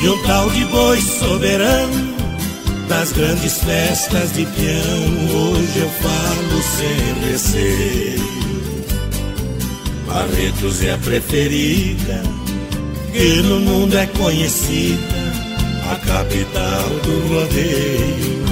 de 0.00 0.08
um 0.08 0.22
tal 0.24 0.50
de 0.50 0.64
boi 0.64 1.00
soberano. 1.00 2.16
Das 2.88 3.12
grandes 3.12 3.58
festas 3.58 4.32
de 4.32 4.44
peão, 4.44 5.52
hoje 5.52 5.78
eu 5.78 5.90
falo 6.00 6.62
sem 6.64 7.30
receio. 7.30 8.32
Barretos 10.08 10.82
é 10.82 10.94
a 10.94 10.98
preferida, 10.98 12.24
que 13.12 13.40
no 13.42 13.60
mundo 13.60 13.96
é 13.96 14.06
conhecida, 14.06 14.98
a 15.92 15.94
capital 15.94 16.88
do 17.04 17.34
rodeio. 17.34 18.51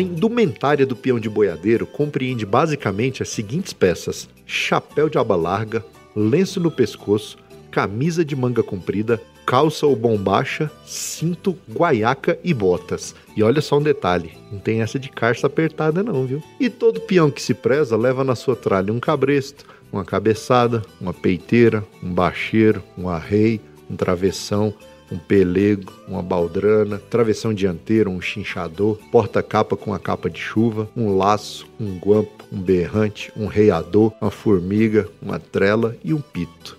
indumentária 0.00 0.86
do 0.86 0.94
peão 0.94 1.18
de 1.18 1.28
boiadeiro 1.28 1.86
compreende 1.86 2.46
basicamente 2.46 3.20
as 3.20 3.28
seguintes 3.30 3.72
peças: 3.72 4.28
chapéu 4.46 5.08
de 5.08 5.18
aba 5.18 5.34
larga, 5.34 5.84
lenço 6.14 6.60
no 6.60 6.70
pescoço, 6.70 7.36
camisa 7.70 8.24
de 8.24 8.36
manga 8.36 8.62
comprida, 8.62 9.20
calça 9.44 9.86
ou 9.86 9.96
bombacha, 9.96 10.70
cinto, 10.86 11.58
guaiaca 11.68 12.38
e 12.44 12.54
botas. 12.54 13.14
E 13.36 13.42
olha 13.42 13.60
só 13.60 13.78
um 13.78 13.82
detalhe, 13.82 14.32
não 14.52 14.60
tem 14.60 14.82
essa 14.82 15.00
de 15.00 15.08
carça 15.08 15.48
apertada 15.48 16.02
não, 16.02 16.26
viu? 16.26 16.40
E 16.60 16.70
todo 16.70 17.00
peão 17.00 17.28
que 17.28 17.42
se 17.42 17.54
preza 17.54 17.96
leva 17.96 18.22
na 18.22 18.36
sua 18.36 18.54
tralha 18.54 18.92
um 18.92 19.00
cabresto, 19.00 19.64
uma 19.92 20.04
cabeçada, 20.04 20.80
uma 21.00 21.12
peiteira, 21.12 21.84
um 22.00 22.12
bacheiro, 22.12 22.84
um 22.96 23.08
arrei, 23.08 23.60
um 23.90 23.96
travessão, 23.96 24.72
um 25.10 25.18
pelego, 25.18 25.92
uma 26.06 26.22
baldrana, 26.22 26.98
travessão 27.10 27.52
dianteiro, 27.52 28.10
um 28.10 28.20
chinchador, 28.20 28.98
porta-capa 29.10 29.76
com 29.76 29.92
a 29.94 29.98
capa 29.98 30.28
de 30.28 30.40
chuva, 30.40 30.88
um 30.96 31.16
laço, 31.16 31.66
um 31.80 31.98
guampo, 31.98 32.44
um 32.52 32.60
berrante, 32.60 33.32
um 33.36 33.46
reiador, 33.46 34.12
uma 34.20 34.30
formiga, 34.30 35.08
uma 35.20 35.38
trela 35.38 35.96
e 36.04 36.12
um 36.12 36.20
pito. 36.20 36.76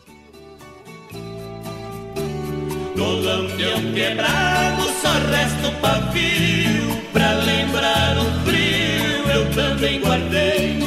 No 2.95 3.21
lampião 3.21 3.93
quebrado 3.93 4.83
só 5.01 5.11
resta 5.31 5.69
o 5.69 5.71
pavio 5.79 6.99
Pra 7.13 7.31
lembrar 7.35 8.17
o 8.17 8.45
frio 8.45 9.31
eu 9.33 9.49
também 9.55 10.01
guardei 10.01 10.79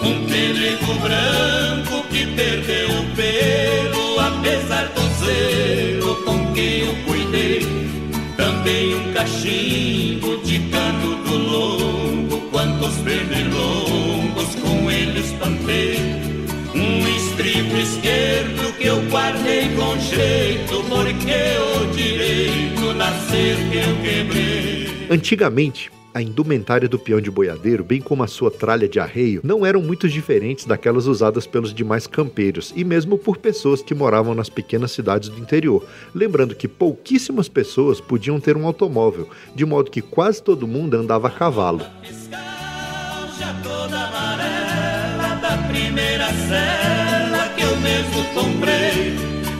Um 0.00 0.26
pelego 0.26 0.94
branco 1.00 2.08
que 2.08 2.24
perdeu 2.36 2.88
o 2.88 3.16
pelo 3.16 4.20
Apesar 4.20 4.86
do 4.94 5.00
com 5.00 5.85
que 6.56 6.80
eu 6.80 6.94
cuidei. 7.04 7.60
Também 8.36 8.94
um 8.94 9.12
cachimbo 9.12 10.38
de 10.38 10.58
cano 10.70 11.16
do 11.24 11.36
longo, 11.36 12.40
quantos 12.50 12.96
pernilongos 13.04 14.54
com 14.56 14.90
ele 14.90 15.20
espantei. 15.20 15.98
Um 16.74 17.06
estribo 17.16 17.76
esquerdo 17.76 18.76
que 18.78 18.86
eu 18.86 19.02
guardei 19.10 19.68
com 19.76 19.98
jeito, 20.00 20.82
porque 20.88 21.82
o 21.82 21.94
direito 21.94 22.94
nascer 22.94 23.56
que 23.70 23.76
eu 23.76 23.96
quebrei. 24.02 25.06
Antigamente, 25.10 25.90
a 26.16 26.22
indumentária 26.22 26.88
do 26.88 26.98
peão 26.98 27.20
de 27.20 27.30
boiadeiro, 27.30 27.84
bem 27.84 28.00
como 28.00 28.22
a 28.22 28.26
sua 28.26 28.50
tralha 28.50 28.88
de 28.88 28.98
arreio, 28.98 29.42
não 29.44 29.66
eram 29.66 29.82
muito 29.82 30.08
diferentes 30.08 30.64
daquelas 30.64 31.06
usadas 31.06 31.46
pelos 31.46 31.74
demais 31.74 32.06
campeiros 32.06 32.72
e 32.74 32.84
mesmo 32.84 33.18
por 33.18 33.36
pessoas 33.36 33.82
que 33.82 33.94
moravam 33.94 34.34
nas 34.34 34.48
pequenas 34.48 34.92
cidades 34.92 35.28
do 35.28 35.38
interior. 35.38 35.86
Lembrando 36.14 36.54
que 36.54 36.66
pouquíssimas 36.66 37.50
pessoas 37.50 38.00
podiam 38.00 38.40
ter 38.40 38.56
um 38.56 38.66
automóvel, 38.66 39.28
de 39.54 39.66
modo 39.66 39.90
que 39.90 40.00
quase 40.00 40.42
todo 40.42 40.66
mundo 40.66 40.94
andava 40.94 41.28
a 41.28 41.30
cavalo. 41.30 41.84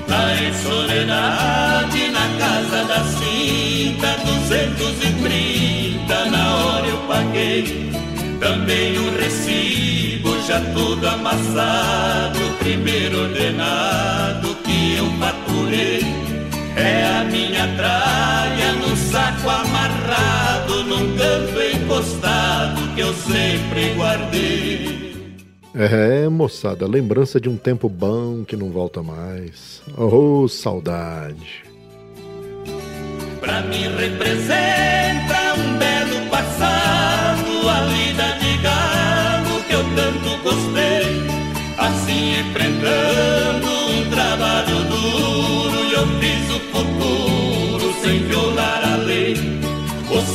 Lá 0.08 0.34
em 0.34 0.52
Soledade, 0.62 2.08
na 2.10 2.28
casa 2.38 2.84
da 2.84 3.04
cinta, 3.04 4.16
230 4.24 6.24
na 6.26 6.56
hora 6.56 6.86
eu 6.86 6.98
paguei. 7.08 7.90
Também 8.38 8.96
o 8.98 9.18
recibo 9.18 10.40
já 10.46 10.60
todo 10.72 11.08
amassado, 11.08 12.38
primeiro 12.60 13.22
ordenado 13.22 14.54
que 14.64 14.96
eu 14.96 15.10
faturei. 15.18 16.04
É 16.76 17.20
a 17.20 17.24
minha 17.24 17.66
tralha 17.76 18.72
no 18.74 18.96
saco 18.96 19.48
amarrado, 19.48 20.84
num 20.84 21.16
canto 21.16 21.60
encostado 21.60 22.94
que 22.94 23.00
eu 23.00 23.12
sempre 23.14 23.94
guardei. 23.96 25.05
É, 25.78 26.26
moçada, 26.30 26.86
lembrança 26.86 27.38
de 27.38 27.50
um 27.50 27.56
tempo 27.58 27.86
bom 27.86 28.42
que 28.44 28.56
não 28.56 28.70
volta 28.70 29.02
mais. 29.02 29.82
Oh, 29.94 30.48
saudade. 30.48 31.64
Pra 33.40 33.60
mim 33.60 33.82
representa 33.98 35.54
um 35.58 35.76
belo 35.76 36.30
passado, 36.30 37.68
a 37.68 37.84
vida 37.88 38.38
de 38.38 38.56
galo 38.62 39.62
que 39.68 39.74
eu 39.74 39.84
tanto 39.94 40.42
gostei. 40.42 41.26
Assim 41.76 42.40
enfrentando 42.40 43.35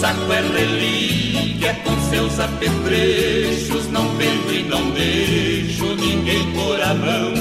saco 0.01 0.33
é 0.33 0.41
relíquia 0.41 1.75
com 1.83 1.95
seus 2.09 2.39
apetrechos. 2.39 3.87
Não 3.91 4.09
vendo 4.17 4.51
e 4.51 4.63
não 4.63 4.89
deixo 4.89 5.95
ninguém 5.95 6.51
pôr 6.53 6.81
a 6.81 6.95
mão. 6.95 7.33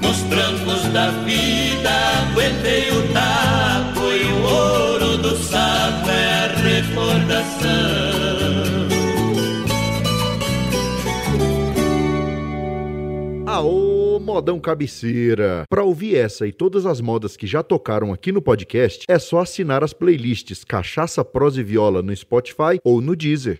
Nos 0.00 0.22
trancos 0.22 0.84
da 0.92 1.10
vida, 1.26 1.90
aguentei 2.22 2.90
o 2.90 3.12
taco 3.12 4.10
e 4.10 4.24
o 4.32 4.42
ouro 4.42 5.18
do 5.18 5.36
saco 5.36 6.08
é 6.08 6.44
a 6.44 6.48
recordação. 6.62 7.82
Aô, 13.46 13.91
modão 14.20 14.58
cabeceira! 14.58 15.64
Para 15.68 15.84
ouvir 15.84 16.16
essa 16.16 16.46
e 16.46 16.52
todas 16.52 16.86
as 16.86 17.00
modas 17.00 17.36
que 17.36 17.46
já 17.46 17.62
tocaram 17.62 18.12
aqui 18.12 18.32
no 18.32 18.42
podcast, 18.42 19.04
é 19.08 19.18
só 19.18 19.40
assinar 19.40 19.82
as 19.82 19.92
playlists 19.92 20.64
Cachaça, 20.64 21.24
Prosa 21.24 21.60
e 21.60 21.64
Viola 21.64 22.02
no 22.02 22.14
Spotify 22.14 22.78
ou 22.84 23.00
no 23.00 23.14
Deezer. 23.16 23.58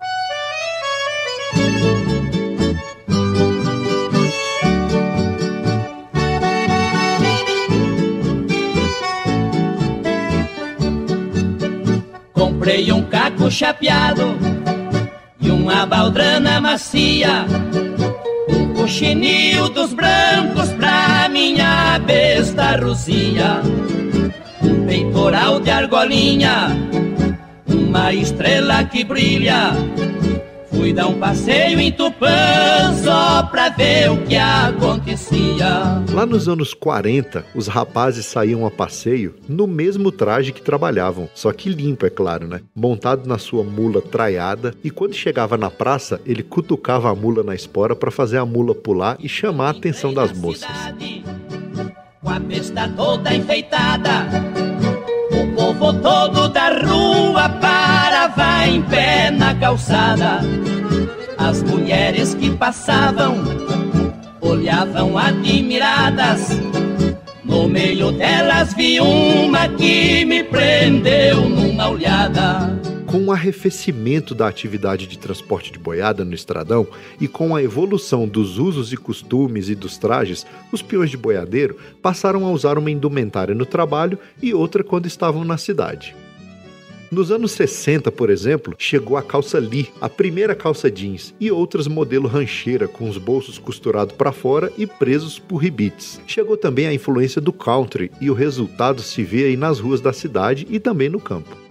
Comprei 12.33 12.93
um 12.93 13.03
caco 13.03 13.51
chapeado 13.51 14.37
e 15.41 15.51
uma 15.51 15.85
baldrana 15.85 16.61
macia. 16.61 17.45
Um 18.83 18.85
coxinil 18.85 19.69
dos 19.69 19.93
brancos 19.95 20.71
pra 20.73 21.29
minha 21.29 22.01
besta 22.01 22.77
Rosia. 22.79 23.63
Um 24.61 24.85
peitoral 24.87 25.61
de 25.61 25.71
argolinha, 25.71 26.77
uma 27.69 28.13
estrela 28.13 28.83
que 28.83 29.05
brilha. 29.05 29.71
Fui 30.75 30.93
dar 30.93 31.07
um 31.07 31.19
passeio 31.19 31.79
em 31.79 31.93
Tupã 31.93 32.29
só 33.05 33.43
pra 33.45 33.69
ver 33.69 34.11
o 34.11 34.23
que 34.25 34.37
acontecia. 34.37 36.03
Lá 36.13 36.27
nos 36.27 36.49
anos 36.49 36.75
40, 36.75 37.45
os 37.55 37.67
rapazes 37.67 38.27
saíam 38.27 38.67
a 38.67 38.71
passeio 38.71 39.35
no 39.49 39.67
mesmo 39.67 40.11
traje 40.11 40.53
que 40.53 40.63
trabalhavam, 40.63 41.29
só 41.35 41.53
que 41.53 41.69
limpo, 41.69 42.07
é 42.07 42.11
claro, 42.11 42.47
né? 42.47 42.61
Montado 42.75 43.29
na 43.29 43.39
sua 43.39 43.63
mula 43.63 44.01
traiada, 44.01 44.75
e 44.83 44.91
quando 44.91 45.15
chegava 45.15 45.57
na 45.57 45.71
praça, 45.71 46.21
ele 46.27 46.43
cutucava 46.43 47.11
a 47.11 47.15
mula 47.15 47.43
na 47.43 47.55
espora 47.55 47.95
para 47.95 48.11
fazer 48.11 48.39
a 48.39 48.47
mula 48.47 48.75
pular 48.75 49.17
e 49.21 49.29
chamar 49.29 49.69
a 49.69 49.71
atenção 49.71 50.13
das 50.13 50.33
moças. 50.37 50.69
Cidade, 50.77 51.25
Com 52.23 52.31
a 52.31 52.39
besta 52.39 52.89
toda 52.97 53.35
enfeitada, 53.35 54.27
povo 55.75 55.93
todo 55.95 56.49
da 56.49 56.69
rua 56.69 57.49
parava 57.49 58.67
em 58.67 58.83
pé 58.83 59.31
na 59.31 59.55
calçada. 59.55 60.41
As 61.39 61.63
mulheres 61.63 62.35
que 62.35 62.51
passavam 62.51 63.37
olhavam 64.41 65.17
admiradas. 65.17 66.49
No 67.45 67.69
meio 67.69 68.13
delas 68.13 68.75
vi 68.75 69.01
uma 69.01 69.69
que 69.69 70.25
me 70.25 70.45
prendeu 70.45 71.49
numa 71.49 71.89
olhada. 71.89 72.79
Com 73.13 73.27
o 73.27 73.31
arrefecimento 73.31 74.35
da 74.35 74.49
atividade 74.49 75.07
de 75.07 75.19
transporte 75.19 75.71
de 75.71 75.79
boiada 75.79 76.25
no 76.25 76.33
estradão 76.33 76.89
e 77.21 77.29
com 77.29 77.55
a 77.55 77.63
evolução 77.63 78.27
dos 78.27 78.57
usos 78.57 78.91
e 78.91 78.97
costumes 78.97 79.69
e 79.69 79.75
dos 79.75 79.99
trajes, 79.99 80.47
os 80.73 80.81
peões 80.81 81.11
de 81.11 81.19
boiadeiro 81.19 81.77
passaram 82.01 82.47
a 82.47 82.51
usar 82.51 82.79
uma 82.79 82.91
indumentária 82.91 83.55
no 83.55 83.67
trabalho 83.67 84.19
e 84.41 84.55
outra 84.55 84.83
quando 84.83 85.05
estavam 85.05 85.45
na 85.45 85.59
cidade. 85.59 86.17
Nos 87.11 87.31
anos 87.31 87.53
60, 87.53 88.11
por 88.11 88.31
exemplo, 88.31 88.75
chegou 88.79 89.19
a 89.19 89.23
calça 89.23 89.59
Lee, 89.59 89.91
a 90.01 90.09
primeira 90.09 90.55
calça 90.55 90.91
jeans, 90.91 91.35
e 91.39 91.51
outras 91.51 91.87
modelo 91.87 92.27
rancheira 92.27 92.89
com 92.89 93.11
os 93.11 93.19
bolsos 93.19 93.59
costurados 93.59 94.17
para 94.17 94.33
fora 94.33 94.73
e 94.79 94.87
presos 94.87 95.39
por 95.39 95.59
ribites. 95.59 96.19
Chegou 96.27 96.57
também 96.57 96.87
a 96.87 96.95
influência 96.95 97.43
do 97.43 97.53
country 97.53 98.11
e 98.23 98.31
o 98.31 98.35
resultado 98.35 99.03
se 99.03 99.23
vê 99.23 99.45
aí 99.45 99.57
nas 99.59 99.79
ruas 99.79 100.01
da 100.01 100.15
cidade 100.15 100.67
e 100.71 100.81
também 100.81 101.11
no 101.11 101.21
campo. 101.21 101.62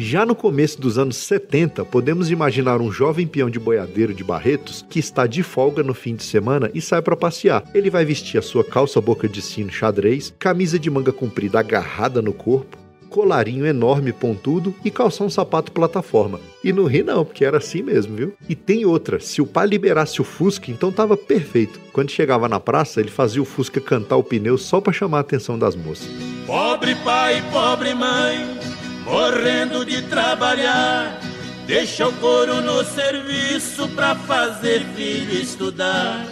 Já 0.00 0.24
no 0.24 0.32
começo 0.32 0.80
dos 0.80 0.96
anos 0.96 1.16
70, 1.16 1.84
podemos 1.84 2.30
imaginar 2.30 2.80
um 2.80 2.88
jovem 2.88 3.26
peão 3.26 3.50
de 3.50 3.58
boiadeiro 3.58 4.14
de 4.14 4.22
Barretos 4.22 4.86
que 4.88 5.00
está 5.00 5.26
de 5.26 5.42
folga 5.42 5.82
no 5.82 5.92
fim 5.92 6.14
de 6.14 6.22
semana 6.22 6.70
e 6.72 6.80
sai 6.80 7.02
para 7.02 7.16
passear. 7.16 7.64
Ele 7.74 7.90
vai 7.90 8.04
vestir 8.04 8.38
a 8.38 8.42
sua 8.42 8.62
calça 8.62 9.00
boca 9.00 9.28
de 9.28 9.42
sino 9.42 9.72
xadrez, 9.72 10.32
camisa 10.38 10.78
de 10.78 10.88
manga 10.88 11.10
comprida 11.10 11.58
agarrada 11.58 12.22
no 12.22 12.32
corpo, 12.32 12.78
colarinho 13.10 13.66
enorme 13.66 14.12
pontudo 14.12 14.72
e 14.84 14.90
calçar 14.90 15.24
um 15.24 15.30
sapato 15.30 15.72
plataforma. 15.72 16.38
E 16.62 16.72
não 16.72 16.84
ri 16.84 17.02
não, 17.02 17.24
porque 17.24 17.44
era 17.44 17.58
assim 17.58 17.82
mesmo, 17.82 18.14
viu? 18.14 18.34
E 18.48 18.54
tem 18.54 18.86
outra, 18.86 19.18
se 19.18 19.42
o 19.42 19.46
pai 19.46 19.66
liberasse 19.66 20.20
o 20.20 20.24
Fusca, 20.24 20.70
então 20.70 20.92
tava 20.92 21.16
perfeito. 21.16 21.80
Quando 21.92 22.12
chegava 22.12 22.48
na 22.48 22.60
praça, 22.60 23.00
ele 23.00 23.10
fazia 23.10 23.42
o 23.42 23.44
Fusca 23.44 23.80
cantar 23.80 24.16
o 24.16 24.22
pneu 24.22 24.56
só 24.58 24.80
para 24.80 24.92
chamar 24.92 25.18
a 25.18 25.22
atenção 25.22 25.58
das 25.58 25.74
moças. 25.74 26.08
Pobre 26.46 26.94
pai, 27.04 27.42
pobre 27.50 27.94
mãe, 27.94 28.46
morrendo 29.08 29.84
de 29.84 30.02
trabalhar. 30.02 31.18
Deixa 31.66 32.08
o 32.08 32.12
couro 32.14 32.60
no 32.60 32.84
serviço 32.84 33.88
pra 33.88 34.14
fazer 34.14 34.84
filho 34.94 35.32
estudar. 35.32 36.24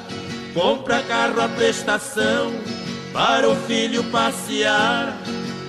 Compra 0.55 1.03
carro 1.03 1.41
à 1.41 1.49
prestação 1.49 2.53
para 3.13 3.49
o 3.49 3.57
filho 3.67 4.03
passear. 4.05 5.17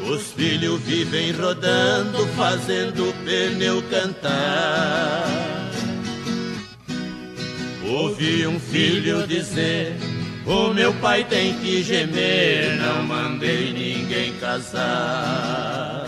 Os 0.10 0.32
filhos 0.32 0.80
vivem 0.84 1.32
rodando, 1.34 2.26
fazendo 2.28 3.10
o 3.10 3.14
pneu 3.26 3.84
cantar. 3.90 5.26
Ouvi 7.86 8.48
um 8.48 8.58
filho 8.58 9.28
dizer: 9.28 9.98
O 10.46 10.74
meu 10.74 10.94
pai 10.94 11.26
tem 11.26 11.58
que 11.60 11.84
gemer, 11.84 12.78
não 12.78 13.04
mandei 13.04 13.74
ninguém 13.74 14.34
casar. 14.40 16.06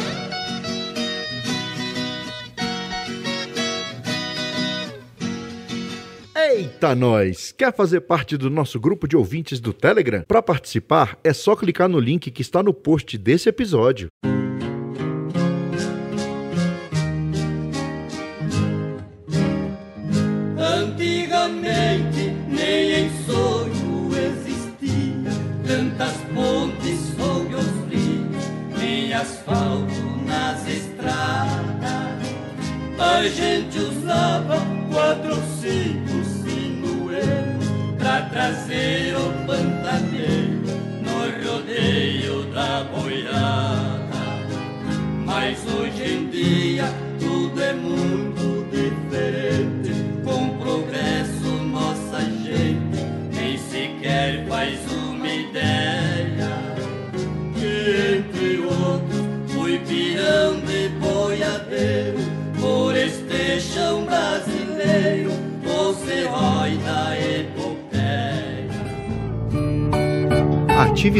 Eita 6.51 6.95
nós! 6.95 7.51
Quer 7.51 7.71
fazer 7.71 8.01
parte 8.01 8.35
do 8.35 8.49
nosso 8.49 8.79
grupo 8.79 9.07
de 9.07 9.15
ouvintes 9.15 9.59
do 9.59 9.71
Telegram? 9.71 10.23
Para 10.27 10.41
participar, 10.41 11.15
é 11.23 11.31
só 11.31 11.55
clicar 11.55 11.87
no 11.87 11.99
link 11.99 12.31
que 12.31 12.41
está 12.41 12.63
no 12.63 12.73
post 12.73 13.19
desse 13.19 13.47
episódio. 13.47 14.07
Antigamente 20.57 22.33
nem 22.47 22.93
em 22.93 23.11
sonho 23.27 24.09
existia 24.17 25.31
tantas 25.67 26.17
pontes 26.33 26.99
sobre 27.15 27.55
os 27.57 27.93
rios, 27.93 28.79
nem 28.79 29.13
asfalto 29.13 30.25
nas 30.25 30.67
estradas. 30.67 31.59
A 32.97 33.27
gente 33.27 33.77
usava 33.77 34.38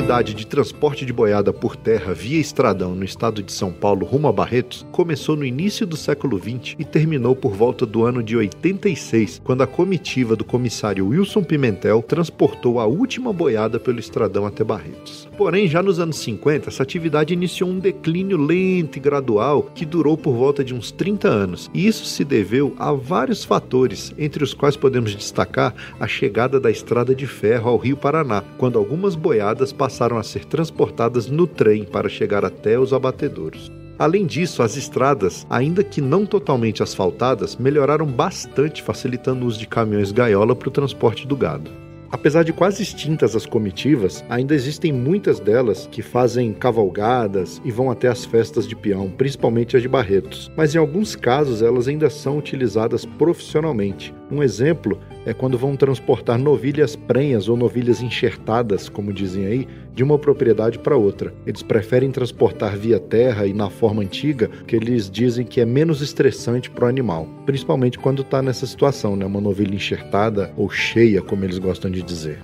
Atividade 0.10 0.34
de 0.34 0.48
transporte 0.48 1.06
de 1.06 1.14
boiada 1.14 1.54
por 1.54 1.76
terra 1.76 2.16
via 2.16 2.40
estradão 2.40 2.96
no 2.96 3.06
estado 3.06 3.44
de 3.44 3.52
São 3.52 3.72
Paulo 3.72 4.08
rumo 4.08 4.28
a 4.28 4.32
Barretos 4.32 4.84
começou 4.92 5.36
no 5.36 5.46
início 5.46 5.86
do 5.86 5.96
século 5.96 6.40
XX 6.40 6.76
e 6.80 6.84
terminou 6.84 7.36
por 7.36 7.54
volta 7.54 7.86
do 7.86 8.04
ano 8.04 8.24
de 8.24 8.36
86, 8.36 9.40
quando 9.44 9.62
a 9.62 9.68
comitiva 9.68 10.36
do 10.36 10.44
comissário 10.44 11.10
Wilson 11.10 11.44
Pimentel 11.44 12.02
transportou 12.02 12.80
a 12.80 12.88
última 12.88 13.32
boiada 13.32 13.80
pelo 13.80 14.00
estradão 14.00 14.48
até 14.48 14.64
Barretos. 14.64 15.29
Porém, 15.40 15.70
já 15.70 15.82
nos 15.82 16.02
anos 16.02 16.18
50, 16.18 16.68
essa 16.68 16.84
atividade 16.84 17.34
iniciou 17.34 17.70
um 17.70 17.80
declínio 17.80 18.36
lento 18.36 18.98
e 18.98 19.00
gradual 19.00 19.64
que 19.74 19.86
durou 19.86 20.18
por 20.18 20.34
volta 20.34 20.66
de 20.66 20.74
uns 20.74 20.92
30 20.92 21.30
anos. 21.30 21.72
E 21.74 21.88
isso 21.88 22.04
se 22.04 22.26
deveu 22.26 22.76
a 22.78 22.92
vários 22.92 23.46
fatores, 23.46 24.14
entre 24.18 24.44
os 24.44 24.54
quais 24.54 24.76
podemos 24.76 25.16
destacar 25.16 25.74
a 25.98 26.06
chegada 26.10 26.60
da 26.60 26.70
estrada 26.70 27.16
de 27.16 27.26
ferro 27.26 27.70
ao 27.70 27.78
Rio 27.78 27.96
Paraná, 27.96 28.44
quando 28.58 28.78
algumas 28.78 29.16
boiadas 29.16 29.72
passaram 29.72 30.18
a 30.18 30.24
ser 30.24 30.44
transportadas 30.44 31.28
no 31.28 31.48
trem 31.48 31.86
para 31.86 32.10
chegar 32.10 32.44
até 32.44 32.78
os 32.78 32.92
abatedouros. 32.92 33.72
Além 33.98 34.26
disso, 34.26 34.62
as 34.62 34.76
estradas, 34.76 35.48
ainda 35.50 35.86
que 35.86 36.02
não 36.02 36.26
totalmente 36.26 36.84
asfaltadas, 36.84 37.56
melhoraram 37.56 38.06
bastante, 38.06 38.84
facilitando 38.84 39.46
o 39.46 39.48
uso 39.48 39.58
de 39.58 39.68
caminhões 39.68 40.12
gaiola 40.12 40.54
para 40.54 40.68
o 40.68 40.72
transporte 40.72 41.26
do 41.26 41.38
gado. 41.38 41.72
Apesar 42.12 42.44
de 42.44 42.52
quase 42.52 42.82
extintas 42.82 43.36
as 43.36 43.46
comitivas, 43.46 44.24
ainda 44.30 44.56
existem 44.56 44.92
muitas 44.92 45.40
delas 45.40 45.88
que 45.92 46.02
fazem 46.02 46.54
cavalgadas 46.54 47.62
e 47.64 47.72
vão 47.72 47.92
até 47.92 48.08
as 48.08 48.26
festas 48.26 48.68
de 48.68 48.76
peão, 48.76 49.10
principalmente 49.10 49.78
as 49.78 49.84
de 49.84 49.88
Barretos. 49.88 50.52
Mas 50.58 50.74
em 50.74 50.80
alguns 50.80 51.16
casos 51.16 51.62
elas 51.62 51.88
ainda 51.88 52.10
são 52.10 52.38
utilizadas 52.38 53.06
profissionalmente. 53.06 54.14
Um 54.32 54.44
exemplo 54.44 55.00
é 55.26 55.34
quando 55.34 55.58
vão 55.58 55.76
transportar 55.76 56.38
novilhas 56.38 56.96
prenhas 56.96 57.50
ou 57.50 57.58
novilhas 57.58 58.02
enxertadas, 58.02 58.88
como 58.88 59.12
dizem 59.12 59.46
aí, 59.46 59.68
de 59.94 60.04
uma 60.04 60.20
propriedade 60.20 60.78
para 60.78 60.96
outra. 60.96 61.34
Eles 61.48 61.64
preferem 61.64 62.12
transportar 62.12 62.78
via 62.78 63.00
terra 63.00 63.48
e 63.48 63.54
na 63.54 63.70
forma 63.70 64.04
antiga, 64.04 64.48
porque 64.48 64.76
eles 64.76 65.10
dizem 65.10 65.46
que 65.46 65.60
é 65.60 65.66
menos 65.66 66.02
estressante 66.02 66.70
para 66.70 66.86
o 66.86 66.88
animal, 66.88 67.28
principalmente 67.46 67.98
quando 67.98 68.22
está 68.22 68.42
nessa 68.42 68.68
situação, 68.68 69.16
né? 69.16 69.26
uma 69.26 69.42
novilha 69.42 69.74
enxertada 69.74 70.52
ou 70.56 70.70
cheia, 70.70 71.22
como 71.22 71.44
eles 71.44 71.58
gostam 71.58 71.90
de 71.90 72.04
dizer. 72.04 72.40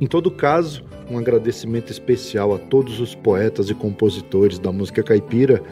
Em 0.00 0.06
todo 0.06 0.30
caso, 0.30 0.82
um 1.10 1.18
agradecimento 1.18 1.90
especial 1.90 2.54
a 2.54 2.58
todos 2.58 3.00
os 3.00 3.14
poetas 3.14 3.68
e 3.68 3.74
compositores 3.74 4.58
da 4.58 4.72
música 4.72 5.02
caipira 5.02 5.62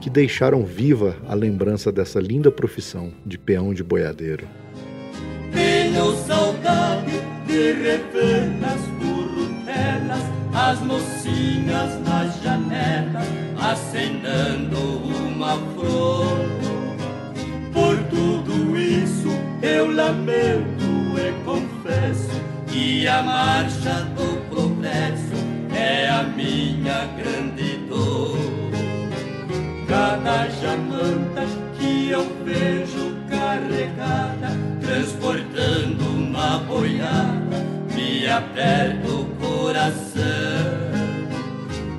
que 0.00 0.08
deixaram 0.08 0.64
viva 0.64 1.16
a 1.28 1.34
lembrança 1.34 1.90
dessa 1.90 2.20
linda 2.20 2.50
profissão 2.50 3.12
de 3.24 3.38
peão 3.38 3.74
de 3.74 3.82
boiadeiro. 3.82 4.46
Tenho 5.52 6.16
saudade 6.26 7.20
de 7.46 7.72
rever 7.72 8.48
nas 8.60 8.80
currutelas 8.98 10.22
as 10.54 10.80
mocinhas 10.80 12.00
nas 12.06 12.42
janelas 12.42 13.26
acendendo 13.60 14.78
uma 14.78 15.56
flor. 15.74 16.38
Por 17.72 17.96
tudo 18.08 18.78
isso 18.78 19.28
eu 19.62 19.90
lamento 19.92 20.84
e 21.16 21.32
confesso 21.44 22.30
que 22.68 23.06
a 23.06 23.22
marcha 23.22 24.06
do 24.16 24.48
progresso 24.48 25.34
é 25.74 26.08
a 26.08 26.22
minha 26.22 27.06
grande. 27.16 27.67
Cada 30.08 30.48
jamanta 30.48 31.44
que 31.78 32.08
eu 32.08 32.24
vejo 32.42 33.14
carregada, 33.28 34.56
transportando 34.80 36.02
uma 36.02 36.60
boiada, 36.60 37.62
me 37.94 38.26
aperta 38.26 39.06
o 39.06 39.26
coração. 39.36 40.22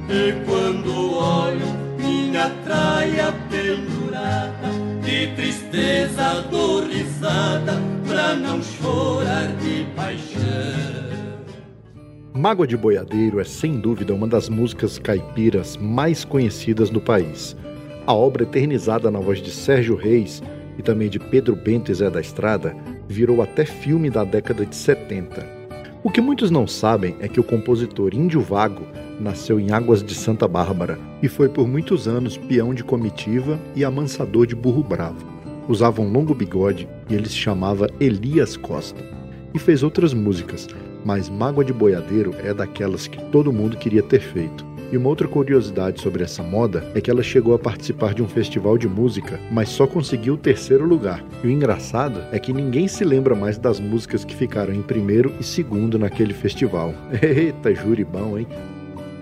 E 0.09 0.43
quando 0.43 1.13
olho 1.13 1.67
minha 1.99 2.49
traia 2.65 3.31
pendurada, 3.47 4.69
de 5.03 5.27
tristeza 5.35 6.41
dou 6.49 6.87
risada, 6.87 7.73
pra 8.07 8.33
não 8.33 8.59
chorar 8.63 9.55
de 9.57 9.85
paixão. 9.95 10.39
Mágoa 12.33 12.65
de 12.65 12.75
Boiadeiro 12.75 13.39
é 13.39 13.43
sem 13.43 13.79
dúvida 13.79 14.15
uma 14.15 14.27
das 14.27 14.49
músicas 14.49 14.97
caipiras 14.97 15.77
mais 15.77 16.25
conhecidas 16.25 16.89
no 16.89 16.99
país. 16.99 17.55
A 18.09 18.13
obra 18.15 18.41
eternizada 18.41 19.11
na 19.11 19.19
voz 19.19 19.39
de 19.39 19.51
Sérgio 19.51 19.95
Reis 19.95 20.41
e 20.79 20.81
também 20.81 21.09
de 21.09 21.19
Pedro 21.19 21.55
Bento 21.55 21.91
e 21.91 21.93
Zé 21.93 22.09
da 22.09 22.19
Estrada 22.19 22.75
virou 23.07 23.39
até 23.39 23.63
filme 23.63 24.09
da 24.09 24.23
década 24.23 24.65
de 24.65 24.75
70. 24.75 25.47
O 26.03 26.09
que 26.09 26.19
muitos 26.19 26.49
não 26.49 26.65
sabem 26.65 27.15
é 27.19 27.27
que 27.27 27.39
o 27.39 27.43
compositor 27.43 28.15
Índio 28.15 28.41
Vago 28.41 28.81
nasceu 29.19 29.59
em 29.59 29.71
Águas 29.71 30.01
de 30.01 30.15
Santa 30.15 30.47
Bárbara 30.47 30.97
e 31.21 31.27
foi 31.27 31.49
por 31.49 31.67
muitos 31.67 32.07
anos 32.07 32.35
peão 32.35 32.73
de 32.73 32.83
comitiva 32.83 33.59
e 33.75 33.85
amansador 33.85 34.47
de 34.47 34.55
burro 34.55 34.81
bravo. 34.81 35.23
Usava 35.67 36.01
um 36.01 36.11
longo 36.11 36.33
bigode 36.33 36.89
e 37.11 37.13
ele 37.13 37.29
se 37.29 37.35
chamava 37.35 37.87
Elias 37.99 38.57
Costa. 38.57 39.05
E 39.53 39.59
fez 39.59 39.83
outras 39.83 40.15
músicas, 40.15 40.67
mas 41.05 41.29
Mágoa 41.29 41.63
de 41.63 41.73
Boiadeiro 41.73 42.33
é 42.43 42.55
daquelas 42.55 43.05
que 43.05 43.23
todo 43.25 43.53
mundo 43.53 43.77
queria 43.77 44.01
ter 44.01 44.19
feito. 44.19 44.68
E 44.91 44.97
uma 44.97 45.07
outra 45.07 45.27
curiosidade 45.27 46.01
sobre 46.01 46.23
essa 46.23 46.41
moda 46.41 46.83
é 46.95 47.01
que 47.01 47.11
ela 47.11 47.21
chegou 47.21 47.53
a 47.53 47.59
participar 47.59 48.15
de 48.15 48.23
um 48.23 48.27
festival 48.27 48.75
de 48.75 48.87
música, 48.87 49.39
mas 49.51 49.69
só 49.69 49.85
conseguiu 49.85 50.33
o 50.33 50.37
terceiro 50.37 50.83
lugar. 50.83 51.23
E 51.43 51.47
o 51.47 51.51
engraçado 51.51 52.21
é 52.31 52.39
que 52.39 52.51
ninguém 52.51 52.87
se 52.87 53.03
lembra 53.03 53.35
mais 53.35 53.55
das 53.59 53.79
músicas 53.79 54.25
que 54.25 54.35
ficaram 54.35 54.73
em 54.73 54.81
primeiro 54.81 55.31
e 55.39 55.43
segundo 55.43 55.99
naquele 55.99 56.33
festival. 56.33 56.95
Eita, 57.21 57.73
júri 57.75 58.03
bom, 58.03 58.39
hein? 58.39 58.47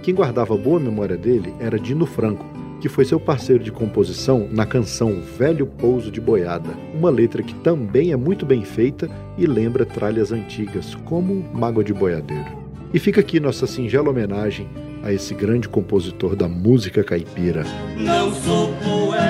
Quem 0.02 0.16
guardava 0.16 0.56
boa 0.56 0.80
memória 0.80 1.18
dele 1.18 1.54
era 1.60 1.78
Dino 1.78 2.06
Franco, 2.06 2.46
que 2.80 2.88
foi 2.88 3.04
seu 3.04 3.20
parceiro 3.20 3.62
de 3.62 3.72
composição 3.72 4.48
na 4.50 4.66
canção 4.66 5.20
Velho 5.38 5.68
Pouso 5.68 6.10
de 6.10 6.22
Boiada, 6.22 6.70
uma 6.94 7.10
letra 7.10 7.44
que 7.44 7.54
também 7.56 8.14
é 8.14 8.16
muito 8.16 8.46
bem 8.46 8.64
feita 8.64 9.10
e 9.38 9.46
lembra 9.46 9.86
tralhas 9.86 10.32
antigas, 10.32 10.96
como 11.04 11.44
Mágoa 11.54 11.84
de 11.84 11.94
Boiadeiro. 11.94 12.68
E 12.94 13.00
fica 13.00 13.20
aqui 13.20 13.38
nossa 13.38 13.68
singela 13.68 14.10
homenagem 14.10 14.66
a 15.08 15.14
esse 15.14 15.34
grande 15.34 15.70
compositor 15.70 16.36
da 16.36 16.50
música 16.50 17.02
caipira. 17.02 17.64
Não 17.96 18.34
sou 18.36 18.74
poeta, 18.74 19.27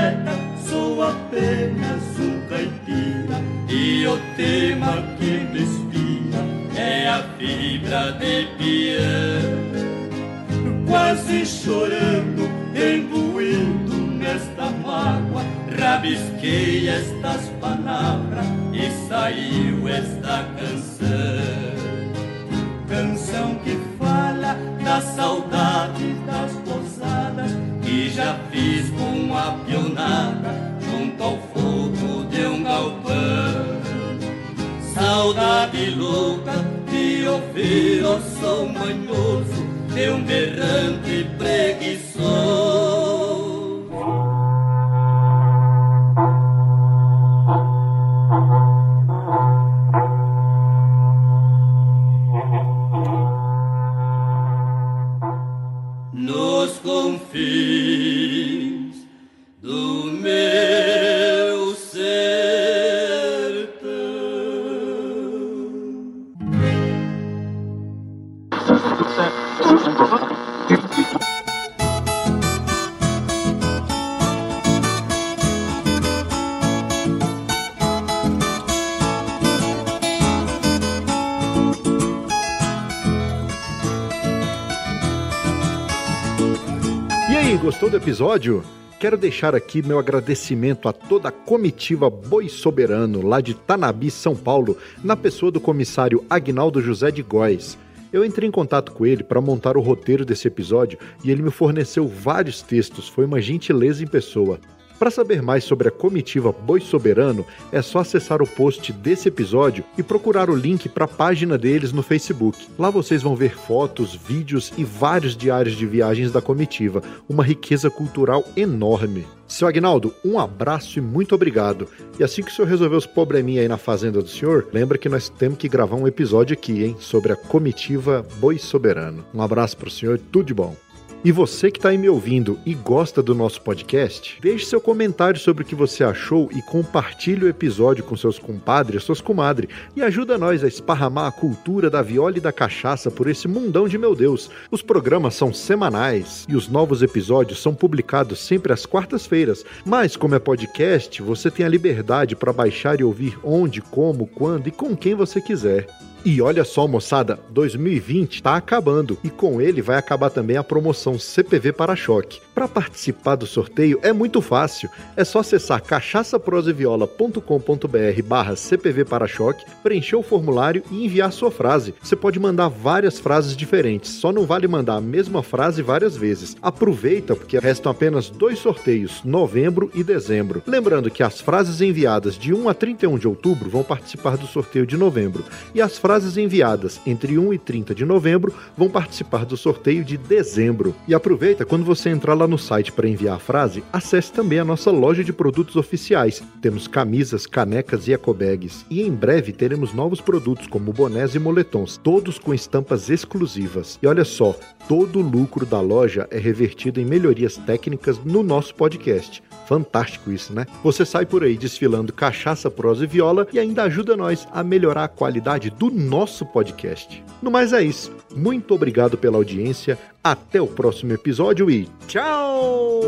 episódio? 87.97 88.63
Quero 88.99 89.17
deixar 89.17 89.55
aqui 89.55 89.81
meu 89.81 89.97
agradecimento 89.97 90.87
a 90.87 90.93
toda 90.93 91.29
a 91.29 91.31
comitiva 91.31 92.09
Boi 92.09 92.47
Soberano, 92.47 93.25
lá 93.25 93.41
de 93.41 93.55
Tanabi, 93.55 94.11
São 94.11 94.35
Paulo, 94.35 94.77
na 95.03 95.15
pessoa 95.15 95.51
do 95.51 95.59
comissário 95.59 96.23
Agnaldo 96.29 96.81
José 96.81 97.09
de 97.09 97.23
Góes. 97.23 97.77
Eu 98.13 98.23
entrei 98.23 98.47
em 98.47 98.51
contato 98.51 98.91
com 98.91 99.05
ele 99.05 99.23
para 99.23 99.41
montar 99.41 99.75
o 99.75 99.81
roteiro 99.81 100.23
desse 100.23 100.47
episódio 100.47 100.99
e 101.23 101.31
ele 101.31 101.41
me 101.41 101.49
forneceu 101.49 102.07
vários 102.07 102.61
textos, 102.61 103.09
foi 103.09 103.25
uma 103.25 103.41
gentileza 103.41 104.03
em 104.03 104.07
pessoa. 104.07 104.59
Para 104.99 105.11
saber 105.11 105.43
mais 105.43 105.63
sobre 105.63 105.87
a 105.87 105.91
comitiva 105.91 106.51
Boi 106.51 106.79
Soberano, 106.79 107.45
é 107.71 107.83
só 107.83 107.99
acessar 107.99 108.41
o 108.41 108.47
post 108.47 108.91
desse 108.91 109.27
episódio 109.27 109.83
e 109.95 110.01
procurar 110.01 110.49
o 110.49 110.55
link 110.55 110.89
para 110.89 111.05
a 111.05 111.07
página 111.07 111.55
deles 111.55 111.91
no 111.91 112.01
Facebook. 112.01 112.67
Lá 112.79 112.89
vocês 112.89 113.21
vão 113.21 113.35
ver 113.35 113.55
fotos, 113.55 114.15
vídeos 114.15 114.73
e 114.75 114.83
vários 114.83 115.37
diários 115.37 115.75
de 115.75 115.85
viagens 115.85 116.31
da 116.31 116.41
comitiva, 116.41 117.03
uma 117.29 117.43
riqueza 117.43 117.91
cultural 117.91 118.43
enorme. 118.55 119.27
Seu 119.47 119.67
Agnaldo, 119.67 120.13
um 120.25 120.39
abraço 120.39 120.97
e 120.97 121.01
muito 121.01 121.35
obrigado. 121.35 121.87
E 122.19 122.23
assim 122.23 122.41
que 122.41 122.51
o 122.51 122.53
senhor 122.53 122.67
resolver 122.67 122.95
os 122.95 123.05
probleminha 123.05 123.61
aí 123.61 123.67
na 123.67 123.77
fazenda 123.77 124.21
do 124.21 124.27
senhor, 124.27 124.67
lembra 124.73 124.97
que 124.97 125.07
nós 125.07 125.29
temos 125.29 125.59
que 125.59 125.69
gravar 125.69 125.95
um 125.95 126.07
episódio 126.07 126.53
aqui, 126.53 126.83
hein, 126.83 126.97
sobre 126.99 127.31
a 127.31 127.35
comitiva 127.35 128.25
Boi 128.39 128.57
Soberano. 128.57 129.23
Um 129.33 129.41
abraço 129.41 129.77
para 129.77 129.87
o 129.87 129.91
senhor, 129.91 130.19
tudo 130.31 130.47
de 130.47 130.53
bom. 130.53 130.75
E 131.25 131.31
você 131.31 131.71
que 131.71 131.79
está 131.79 131.89
aí 131.89 131.97
me 131.97 132.07
ouvindo 132.07 132.59
e 132.63 132.75
gosta 132.75 133.23
do 133.23 133.33
nosso 133.33 133.59
podcast, 133.61 134.37
deixe 134.39 134.65
seu 134.65 134.79
comentário 134.79 135.39
sobre 135.39 135.63
o 135.63 135.65
que 135.65 135.73
você 135.73 136.03
achou 136.03 136.47
e 136.55 136.61
compartilhe 136.61 137.43
o 137.43 137.49
episódio 137.49 138.03
com 138.03 138.15
seus 138.15 138.37
compadres, 138.37 139.03
suas 139.03 139.19
comadres 139.19 139.69
e 139.95 140.03
ajuda 140.03 140.37
nós 140.37 140.63
a 140.63 140.67
esparramar 140.67 141.25
a 141.25 141.31
cultura 141.31 141.89
da 141.89 142.03
viola 142.03 142.37
e 142.37 142.41
da 142.41 142.51
cachaça 142.51 143.09
por 143.09 143.27
esse 143.27 143.47
mundão 143.47 143.87
de 143.87 143.97
meu 143.97 144.15
Deus. 144.15 144.51
Os 144.69 144.83
programas 144.83 145.33
são 145.33 145.51
semanais 145.51 146.45
e 146.47 146.55
os 146.55 146.69
novos 146.69 147.01
episódios 147.01 147.61
são 147.61 147.73
publicados 147.73 148.39
sempre 148.39 148.71
às 148.71 148.85
quartas-feiras, 148.85 149.65
mas 149.83 150.15
como 150.15 150.35
é 150.35 150.39
podcast, 150.39 151.21
você 151.23 151.49
tem 151.49 151.65
a 151.65 151.69
liberdade 151.69 152.35
para 152.35 152.53
baixar 152.53 152.99
e 152.99 153.03
ouvir 153.03 153.37
onde, 153.43 153.81
como, 153.81 154.27
quando 154.27 154.67
e 154.67 154.71
com 154.71 154.95
quem 154.95 155.15
você 155.15 155.41
quiser. 155.41 155.87
E 156.29 156.41
olha 156.41 156.65
só, 156.65 156.85
moçada, 156.85 157.39
2020 157.51 158.35
está 158.35 158.57
acabando 158.57 159.17
e 159.23 159.29
com 159.29 159.61
ele 159.61 159.81
vai 159.81 159.95
acabar 159.95 160.29
também 160.29 160.57
a 160.57 160.63
promoção 160.63 161.17
CPV 161.17 161.71
Para-Choque. 161.71 162.41
Para 162.53 162.67
participar 162.67 163.35
do 163.35 163.47
sorteio 163.47 163.97
é 164.03 164.11
muito 164.11 164.41
fácil, 164.41 164.89
é 165.15 165.23
só 165.23 165.39
acessar 165.39 165.81
cachaçaproseviola.com.br 165.81 168.21
barra 168.25 168.57
CPV 168.57 169.05
Para-Choque, 169.05 169.63
preencher 169.81 170.17
o 170.17 170.21
formulário 170.21 170.83
e 170.91 171.05
enviar 171.05 171.31
sua 171.31 171.49
frase. 171.49 171.95
Você 172.03 172.17
pode 172.17 172.41
mandar 172.41 172.67
várias 172.67 173.19
frases 173.19 173.55
diferentes, 173.55 174.11
só 174.11 174.33
não 174.33 174.45
vale 174.45 174.67
mandar 174.67 174.95
a 174.95 175.01
mesma 175.01 175.41
frase 175.41 175.81
várias 175.81 176.17
vezes. 176.17 176.57
Aproveita 176.61 177.37
porque 177.37 177.57
restam 177.57 177.89
apenas 177.89 178.29
dois 178.29 178.59
sorteios, 178.59 179.21
novembro 179.23 179.89
e 179.95 180.03
dezembro. 180.03 180.61
Lembrando 180.67 181.09
que 181.09 181.23
as 181.23 181.39
frases 181.39 181.79
enviadas 181.79 182.37
de 182.37 182.53
1 182.53 182.67
a 182.67 182.73
31 182.73 183.17
de 183.17 183.29
outubro 183.29 183.69
vão 183.69 183.81
participar 183.81 184.35
do 184.35 184.45
sorteio 184.45 184.85
de 184.85 184.97
novembro 184.97 185.45
e 185.73 185.81
as 185.81 185.97
frases 186.17 186.35
enviadas 186.35 186.99
entre 187.05 187.37
1 187.37 187.53
e 187.53 187.59
30 187.59 187.93
de 187.93 188.03
novembro 188.03 188.51
vão 188.75 188.89
participar 188.89 189.45
do 189.45 189.55
sorteio 189.55 190.03
de 190.03 190.17
dezembro. 190.17 190.95
E 191.07 191.13
aproveita 191.13 191.63
quando 191.63 191.85
você 191.85 192.09
entrar 192.09 192.33
lá 192.33 192.47
no 192.47 192.57
site 192.57 192.91
para 192.91 193.07
enviar 193.07 193.35
a 193.35 193.39
frase, 193.39 193.83
acesse 193.93 194.33
também 194.33 194.57
a 194.57 194.65
nossa 194.65 194.89
loja 194.89 195.23
de 195.23 195.31
produtos 195.31 195.75
oficiais. 195.75 196.41
Temos 196.59 196.87
camisas, 196.87 197.45
canecas 197.45 198.07
e 198.07 198.13
ecobags. 198.13 198.83
E 198.89 199.03
em 199.03 199.11
breve 199.11 199.53
teremos 199.53 199.93
novos 199.93 200.19
produtos 200.19 200.65
como 200.65 200.91
bonés 200.91 201.35
e 201.35 201.39
moletons, 201.39 201.97
todos 201.97 202.39
com 202.39 202.51
estampas 202.51 203.11
exclusivas. 203.11 203.99
E 204.01 204.07
olha 204.07 204.25
só, 204.25 204.57
todo 204.89 205.19
o 205.19 205.21
lucro 205.21 205.67
da 205.67 205.79
loja 205.79 206.27
é 206.31 206.39
revertido 206.39 206.99
em 206.99 207.05
melhorias 207.05 207.57
técnicas 207.57 208.17
no 208.25 208.41
nosso 208.41 208.73
podcast. 208.73 209.43
Fantástico 209.67 210.31
isso, 210.31 210.53
né? 210.53 210.65
Você 210.81 211.05
sai 211.05 211.25
por 211.25 211.43
aí 211.43 211.57
desfilando 211.57 212.13
cachaça, 212.13 212.71
prosa 212.71 213.03
e 213.03 213.07
viola 213.07 213.45
e 213.51 213.59
ainda 213.59 213.83
ajuda 213.83 214.15
nós 214.15 214.47
a 214.53 214.63
melhorar 214.63 215.03
a 215.03 215.09
qualidade 215.09 215.69
do 215.69 215.91
nosso 216.07 216.45
podcast. 216.45 217.23
No 217.41 217.51
mais 217.51 217.73
é 217.73 217.81
isso. 217.81 218.11
Muito 218.35 218.73
obrigado 218.73 219.17
pela 219.17 219.37
audiência. 219.37 219.97
Até 220.23 220.61
o 220.61 220.67
próximo 220.67 221.13
episódio 221.13 221.69
e 221.69 221.87
tchau! 222.07 223.01